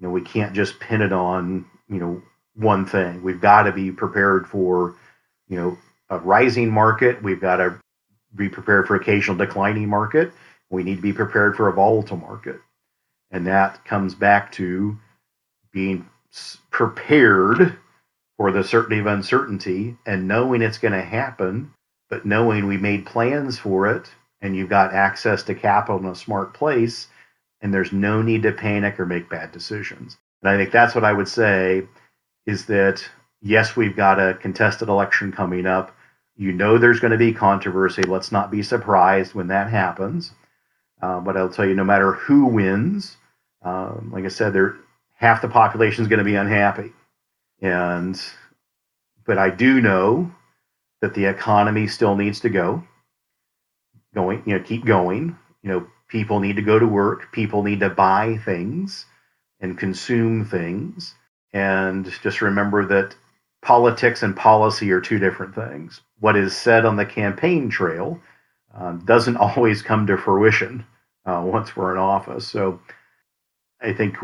know, 0.00 0.10
we 0.10 0.20
can't 0.20 0.54
just 0.54 0.78
pin 0.80 1.02
it 1.02 1.12
on, 1.12 1.64
you 1.88 1.98
know, 1.98 2.22
one 2.54 2.84
thing. 2.84 3.22
We've 3.22 3.40
got 3.40 3.62
to 3.62 3.72
be 3.72 3.92
prepared 3.92 4.46
for, 4.46 4.96
you 5.48 5.56
know, 5.56 5.78
a 6.10 6.18
rising 6.18 6.70
market. 6.70 7.22
We've 7.22 7.40
got 7.40 7.56
to 7.56 7.78
be 8.34 8.48
prepared 8.48 8.86
for 8.86 8.96
occasional 8.96 9.36
declining 9.36 9.88
market. 9.88 10.32
We 10.72 10.82
need 10.82 10.96
to 10.96 11.02
be 11.02 11.12
prepared 11.12 11.54
for 11.54 11.68
a 11.68 11.72
volatile 11.72 12.16
market. 12.16 12.58
And 13.30 13.46
that 13.46 13.84
comes 13.84 14.14
back 14.14 14.50
to 14.52 14.98
being 15.70 16.08
prepared 16.70 17.78
for 18.38 18.50
the 18.50 18.64
certainty 18.64 18.98
of 18.98 19.06
uncertainty 19.06 19.96
and 20.06 20.26
knowing 20.26 20.62
it's 20.62 20.78
going 20.78 20.94
to 20.94 21.02
happen, 21.02 21.72
but 22.08 22.24
knowing 22.24 22.66
we 22.66 22.78
made 22.78 23.06
plans 23.06 23.58
for 23.58 23.86
it 23.86 24.10
and 24.40 24.56
you've 24.56 24.70
got 24.70 24.94
access 24.94 25.42
to 25.44 25.54
capital 25.54 26.00
in 26.00 26.06
a 26.06 26.14
smart 26.14 26.54
place 26.54 27.08
and 27.60 27.72
there's 27.72 27.92
no 27.92 28.22
need 28.22 28.42
to 28.42 28.52
panic 28.52 28.98
or 28.98 29.06
make 29.06 29.28
bad 29.28 29.52
decisions. 29.52 30.16
And 30.42 30.50
I 30.50 30.56
think 30.56 30.72
that's 30.72 30.94
what 30.94 31.04
I 31.04 31.12
would 31.12 31.28
say 31.28 31.86
is 32.46 32.66
that 32.66 33.06
yes, 33.42 33.76
we've 33.76 33.94
got 33.94 34.18
a 34.18 34.34
contested 34.34 34.88
election 34.88 35.32
coming 35.32 35.66
up. 35.66 35.94
You 36.34 36.52
know 36.52 36.78
there's 36.78 37.00
going 37.00 37.12
to 37.12 37.18
be 37.18 37.34
controversy. 37.34 38.02
Let's 38.02 38.32
not 38.32 38.50
be 38.50 38.62
surprised 38.62 39.34
when 39.34 39.48
that 39.48 39.68
happens. 39.70 40.32
Uh, 41.02 41.18
but 41.18 41.36
I'll 41.36 41.48
tell 41.48 41.66
you, 41.66 41.74
no 41.74 41.84
matter 41.84 42.12
who 42.12 42.46
wins, 42.46 43.16
um, 43.62 44.10
like 44.12 44.24
I 44.24 44.28
said, 44.28 44.52
there 44.52 44.76
half 45.14 45.42
the 45.42 45.48
population 45.48 46.02
is 46.02 46.08
going 46.08 46.20
to 46.20 46.24
be 46.24 46.36
unhappy, 46.36 46.92
and 47.60 48.20
but 49.26 49.36
I 49.36 49.50
do 49.50 49.80
know 49.80 50.32
that 51.00 51.14
the 51.14 51.24
economy 51.24 51.88
still 51.88 52.14
needs 52.14 52.40
to 52.40 52.48
go, 52.48 52.84
going, 54.14 54.44
you 54.46 54.56
know, 54.56 54.64
keep 54.64 54.84
going. 54.84 55.36
You 55.62 55.70
know, 55.70 55.86
people 56.06 56.38
need 56.38 56.56
to 56.56 56.62
go 56.62 56.78
to 56.78 56.86
work. 56.86 57.32
People 57.32 57.64
need 57.64 57.80
to 57.80 57.90
buy 57.90 58.38
things 58.44 59.04
and 59.58 59.76
consume 59.76 60.44
things, 60.44 61.16
and 61.52 62.08
just 62.22 62.40
remember 62.42 62.86
that 62.86 63.16
politics 63.60 64.22
and 64.22 64.36
policy 64.36 64.92
are 64.92 65.00
two 65.00 65.18
different 65.18 65.56
things. 65.56 66.00
What 66.20 66.36
is 66.36 66.56
said 66.56 66.84
on 66.84 66.94
the 66.94 67.06
campaign 67.06 67.70
trail 67.70 68.20
uh, 68.72 68.92
doesn't 68.92 69.36
always 69.56 69.82
come 69.82 70.06
to 70.06 70.16
fruition 70.16 70.86
uh, 71.24 71.42
once 71.44 71.76
we're 71.76 71.92
in 71.92 71.98
office. 71.98 72.46
So 72.46 72.80
I 73.80 73.92
think 73.92 74.16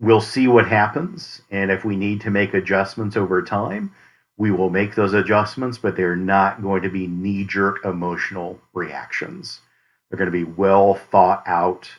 we'll 0.00 0.20
see 0.20 0.48
what 0.48 0.66
happens. 0.66 1.42
And 1.50 1.70
if 1.70 1.84
we 1.84 1.96
need 1.96 2.20
to 2.22 2.30
make 2.30 2.54
adjustments 2.54 3.16
over 3.16 3.42
time, 3.42 3.92
we 4.36 4.50
will 4.50 4.70
make 4.70 4.94
those 4.94 5.14
adjustments, 5.14 5.78
but 5.78 5.96
they're 5.96 6.16
not 6.16 6.62
going 6.62 6.82
to 6.82 6.88
be 6.88 7.08
knee 7.08 7.44
jerk 7.44 7.84
emotional 7.84 8.60
reactions. 8.72 9.60
They're 10.08 10.18
going 10.18 10.30
to 10.30 10.44
be 10.44 10.44
well 10.44 10.94
thought 10.94 11.42
out 11.46 11.90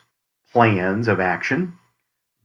plans 0.52 1.08
of 1.08 1.20
action 1.20 1.78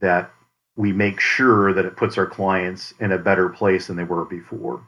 that 0.00 0.30
we 0.76 0.92
make 0.92 1.20
sure 1.20 1.72
that 1.72 1.84
it 1.84 1.96
puts 1.96 2.18
our 2.18 2.26
clients 2.26 2.92
in 2.98 3.12
a 3.12 3.18
better 3.18 3.48
place 3.48 3.86
than 3.86 3.96
they 3.96 4.04
were 4.04 4.24
before. 4.24 4.86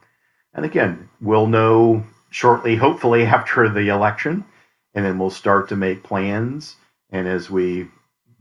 And 0.53 0.65
again, 0.65 1.09
we'll 1.21 1.47
know 1.47 2.03
shortly, 2.29 2.75
hopefully, 2.75 3.23
after 3.25 3.69
the 3.69 3.87
election, 3.89 4.43
and 4.93 5.05
then 5.05 5.17
we'll 5.17 5.29
start 5.29 5.69
to 5.69 5.75
make 5.75 6.03
plans. 6.03 6.75
And 7.11 7.27
as 7.27 7.49
we 7.49 7.87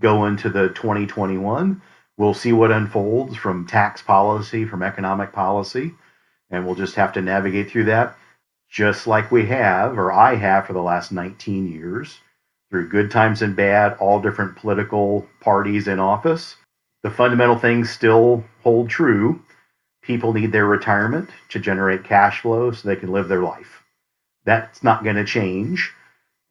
go 0.00 0.26
into 0.26 0.50
the 0.50 0.68
2021, 0.68 1.80
we'll 2.16 2.34
see 2.34 2.52
what 2.52 2.72
unfolds 2.72 3.36
from 3.36 3.66
tax 3.66 4.02
policy, 4.02 4.64
from 4.64 4.82
economic 4.82 5.32
policy, 5.32 5.94
and 6.50 6.64
we'll 6.64 6.74
just 6.74 6.94
have 6.96 7.12
to 7.14 7.22
navigate 7.22 7.70
through 7.70 7.84
that 7.84 8.16
just 8.68 9.06
like 9.06 9.30
we 9.30 9.46
have, 9.46 9.96
or 9.96 10.12
I 10.12 10.34
have 10.34 10.66
for 10.66 10.72
the 10.72 10.82
last 10.82 11.12
19 11.12 11.72
years, 11.72 12.18
through 12.68 12.88
good 12.88 13.12
times 13.12 13.40
and 13.40 13.54
bad, 13.54 13.96
all 14.00 14.20
different 14.20 14.56
political 14.56 15.26
parties 15.40 15.86
in 15.86 16.00
office 16.00 16.56
the 17.06 17.10
fundamental 17.12 17.56
things 17.56 17.88
still 17.88 18.42
hold 18.64 18.90
true. 18.90 19.40
People 20.02 20.32
need 20.32 20.50
their 20.50 20.66
retirement 20.66 21.30
to 21.50 21.60
generate 21.60 22.02
cash 22.02 22.40
flow 22.40 22.72
so 22.72 22.88
they 22.88 22.96
can 22.96 23.12
live 23.12 23.28
their 23.28 23.42
life. 23.42 23.84
That's 24.44 24.82
not 24.82 25.04
going 25.04 25.14
to 25.14 25.24
change, 25.24 25.92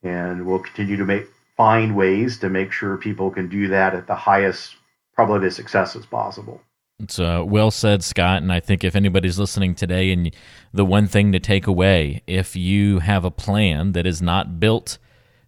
and 0.02 0.46
we'll 0.46 0.60
continue 0.60 0.96
to 0.96 1.04
make 1.04 1.28
find 1.58 1.96
ways 1.96 2.38
to 2.40 2.50
make 2.50 2.72
sure 2.72 2.98
people 2.98 3.32
can 3.32 3.50
do 3.50 3.68
that 3.70 3.94
at 3.94 4.08
the 4.08 4.16
highest 4.16 4.76
probability 5.14 5.48
of 5.48 5.54
success 5.54 5.96
as 5.96 6.06
possible. 6.06 6.62
It's 7.00 7.20
uh, 7.20 7.44
well 7.46 7.72
said, 7.72 8.04
Scott. 8.04 8.42
And 8.42 8.52
I 8.52 8.60
think 8.60 8.84
if 8.84 8.96
anybody's 8.96 9.38
listening 9.38 9.76
today, 9.76 10.12
and 10.12 10.34
the 10.74 10.86
one 10.86 11.08
thing 11.08 11.32
to 11.34 11.40
take 11.40 11.68
away, 11.68 12.22
if 12.26 12.56
you 12.56 13.00
have 13.00 13.26
a 13.26 13.32
plan 13.32 13.92
that 13.94 14.06
is 14.06 14.22
not 14.22 14.60
built 14.60 14.98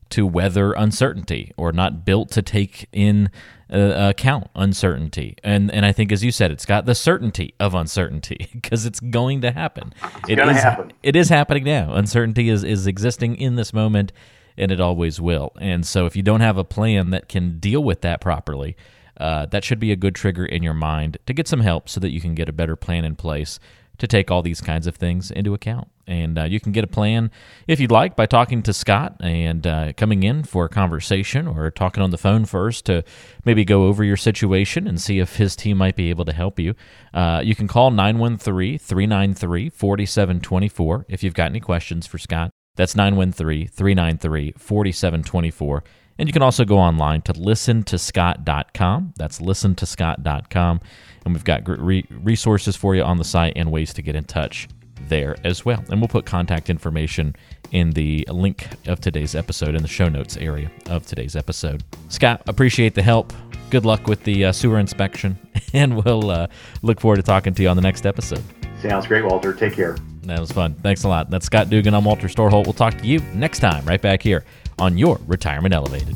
to 0.09 0.25
weather 0.25 0.73
uncertainty 0.73 1.51
or 1.57 1.71
not 1.71 2.05
built 2.05 2.31
to 2.31 2.41
take 2.41 2.87
in 2.91 3.29
uh, 3.71 4.09
account 4.09 4.49
uncertainty. 4.55 5.35
And 5.43 5.71
and 5.71 5.85
I 5.85 5.91
think 5.91 6.11
as 6.11 6.23
you 6.23 6.31
said, 6.31 6.51
it's 6.51 6.65
got 6.65 6.85
the 6.85 6.95
certainty 6.95 7.53
of 7.59 7.73
uncertainty 7.75 8.49
because 8.53 8.85
it's 8.85 8.99
going 8.99 9.41
to 9.41 9.51
happen. 9.51 9.93
It's 10.27 10.29
it 10.29 10.39
is, 10.39 10.63
happen. 10.63 10.93
It 11.03 11.15
is 11.15 11.29
happening 11.29 11.63
now. 11.63 11.93
Uncertainty 11.93 12.49
is 12.49 12.63
is 12.63 12.87
existing 12.87 13.35
in 13.35 13.55
this 13.55 13.73
moment, 13.73 14.11
and 14.57 14.71
it 14.71 14.79
always 14.79 15.21
will. 15.21 15.51
And 15.59 15.85
so 15.85 16.05
if 16.05 16.15
you 16.15 16.23
don't 16.23 16.41
have 16.41 16.57
a 16.57 16.63
plan 16.63 17.11
that 17.11 17.29
can 17.29 17.59
deal 17.59 17.83
with 17.83 18.01
that 18.01 18.21
properly. 18.21 18.75
Uh, 19.19 19.47
that 19.47 19.63
should 19.63 19.79
be 19.79 19.91
a 19.91 19.95
good 19.95 20.13
trigger 20.13 20.45
in 20.45 20.61
your 20.61 20.75
mind 20.75 21.17
to 21.25 21.33
get 21.33 21.47
some 21.47 21.61
help 21.61 21.89
so 21.89 21.99
that 21.99 22.11
you 22.11 22.21
can 22.21 22.35
get 22.35 22.47
a 22.47 22.53
better 22.53 22.75
plan 22.75 23.03
in 23.03 23.15
place 23.15 23.59
to 23.97 24.07
take 24.07 24.29
all 24.29 24.41
these 24.41 24.61
kinds 24.61 24.87
of 24.87 24.95
things 24.95 25.31
into 25.31 25.53
account. 25.53 25.87
And 26.05 26.37
uh, 26.37 26.43
you 26.43 26.59
can 26.59 26.71
get 26.71 26.83
a 26.83 26.87
plan 26.87 27.31
if 27.67 27.79
you'd 27.79 27.91
like 27.91 28.15
by 28.15 28.27
talking 28.27 28.61
to 28.63 28.73
Scott 28.73 29.17
and 29.19 29.65
uh, 29.67 29.93
coming 29.97 30.23
in 30.23 30.43
for 30.43 30.65
a 30.65 30.69
conversation 30.69 31.47
or 31.47 31.69
talking 31.69 32.01
on 32.01 32.11
the 32.11 32.17
phone 32.17 32.45
first 32.45 32.85
to 32.85 33.03
maybe 33.43 33.65
go 33.65 33.87
over 33.87 34.03
your 34.03 34.17
situation 34.17 34.87
and 34.87 35.01
see 35.01 35.19
if 35.19 35.35
his 35.35 35.55
team 35.55 35.77
might 35.77 35.95
be 35.95 36.09
able 36.09 36.25
to 36.25 36.33
help 36.33 36.59
you. 36.59 36.75
Uh, 37.13 37.41
you 37.43 37.55
can 37.55 37.67
call 37.67 37.91
913 37.91 38.77
393 38.77 39.69
4724 39.69 41.05
if 41.09 41.23
you've 41.23 41.33
got 41.33 41.49
any 41.49 41.59
questions 41.59 42.07
for 42.07 42.17
Scott. 42.17 42.51
That's 42.77 42.95
913 42.95 43.67
393 43.67 44.53
4724. 44.57 45.83
And 46.19 46.27
you 46.27 46.33
can 46.33 46.41
also 46.41 46.65
go 46.65 46.77
online 46.77 47.21
to 47.23 47.33
listentoscott.com. 47.33 49.13
That's 49.17 49.39
listentoscott.com. 49.39 50.81
And 51.25 51.33
we've 51.33 51.43
got 51.43 51.67
resources 51.67 52.75
for 52.75 52.95
you 52.95 53.03
on 53.03 53.17
the 53.17 53.23
site 53.23 53.53
and 53.55 53.71
ways 53.71 53.93
to 53.93 54.01
get 54.01 54.15
in 54.15 54.23
touch 54.23 54.67
there 55.09 55.35
as 55.43 55.63
well. 55.65 55.83
And 55.89 56.01
we'll 56.01 56.07
put 56.07 56.25
contact 56.25 56.69
information 56.69 57.35
in 57.71 57.91
the 57.91 58.25
link 58.31 58.67
of 58.87 58.99
today's 58.99 59.35
episode 59.35 59.75
in 59.75 59.81
the 59.81 59.87
show 59.87 60.09
notes 60.09 60.37
area 60.37 60.71
of 60.89 61.05
today's 61.05 61.35
episode. 61.35 61.83
Scott, 62.09 62.41
appreciate 62.47 62.95
the 62.95 63.01
help. 63.01 63.33
Good 63.69 63.85
luck 63.85 64.07
with 64.07 64.23
the 64.23 64.45
uh, 64.45 64.51
sewer 64.53 64.79
inspection, 64.79 65.37
and 65.73 66.03
we'll 66.03 66.31
uh, 66.31 66.47
look 66.81 67.01
forward 67.01 67.17
to 67.17 67.23
talking 67.23 67.53
to 67.53 67.61
you 67.61 67.69
on 67.69 67.75
the 67.75 67.81
next 67.81 68.05
episode. 68.05 68.43
Sounds 68.81 69.07
great, 69.07 69.25
Walter. 69.25 69.53
Take 69.53 69.73
care. 69.73 69.97
That 70.27 70.39
was 70.39 70.51
fun. 70.51 70.75
Thanks 70.75 71.03
a 71.03 71.07
lot. 71.07 71.29
That's 71.29 71.45
Scott 71.45 71.69
Dugan. 71.69 71.93
I'm 71.93 72.03
Walter 72.03 72.27
Storholt. 72.27 72.65
We'll 72.65 72.73
talk 72.73 72.97
to 72.97 73.07
you 73.07 73.19
next 73.33 73.59
time, 73.59 73.85
right 73.85 74.01
back 74.01 74.21
here 74.21 74.43
on 74.77 74.97
your 74.97 75.19
Retirement 75.25 75.73
Elevated. 75.73 76.15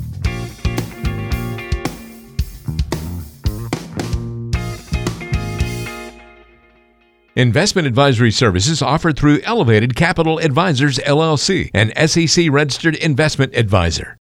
Investment 7.34 7.88
advisory 7.88 8.30
services 8.30 8.82
offered 8.82 9.18
through 9.18 9.40
Elevated 9.44 9.96
Capital 9.96 10.38
Advisors 10.38 10.98
LLC, 10.98 11.70
an 11.72 11.90
SEC 12.06 12.50
registered 12.50 12.94
investment 12.96 13.56
advisor. 13.56 14.10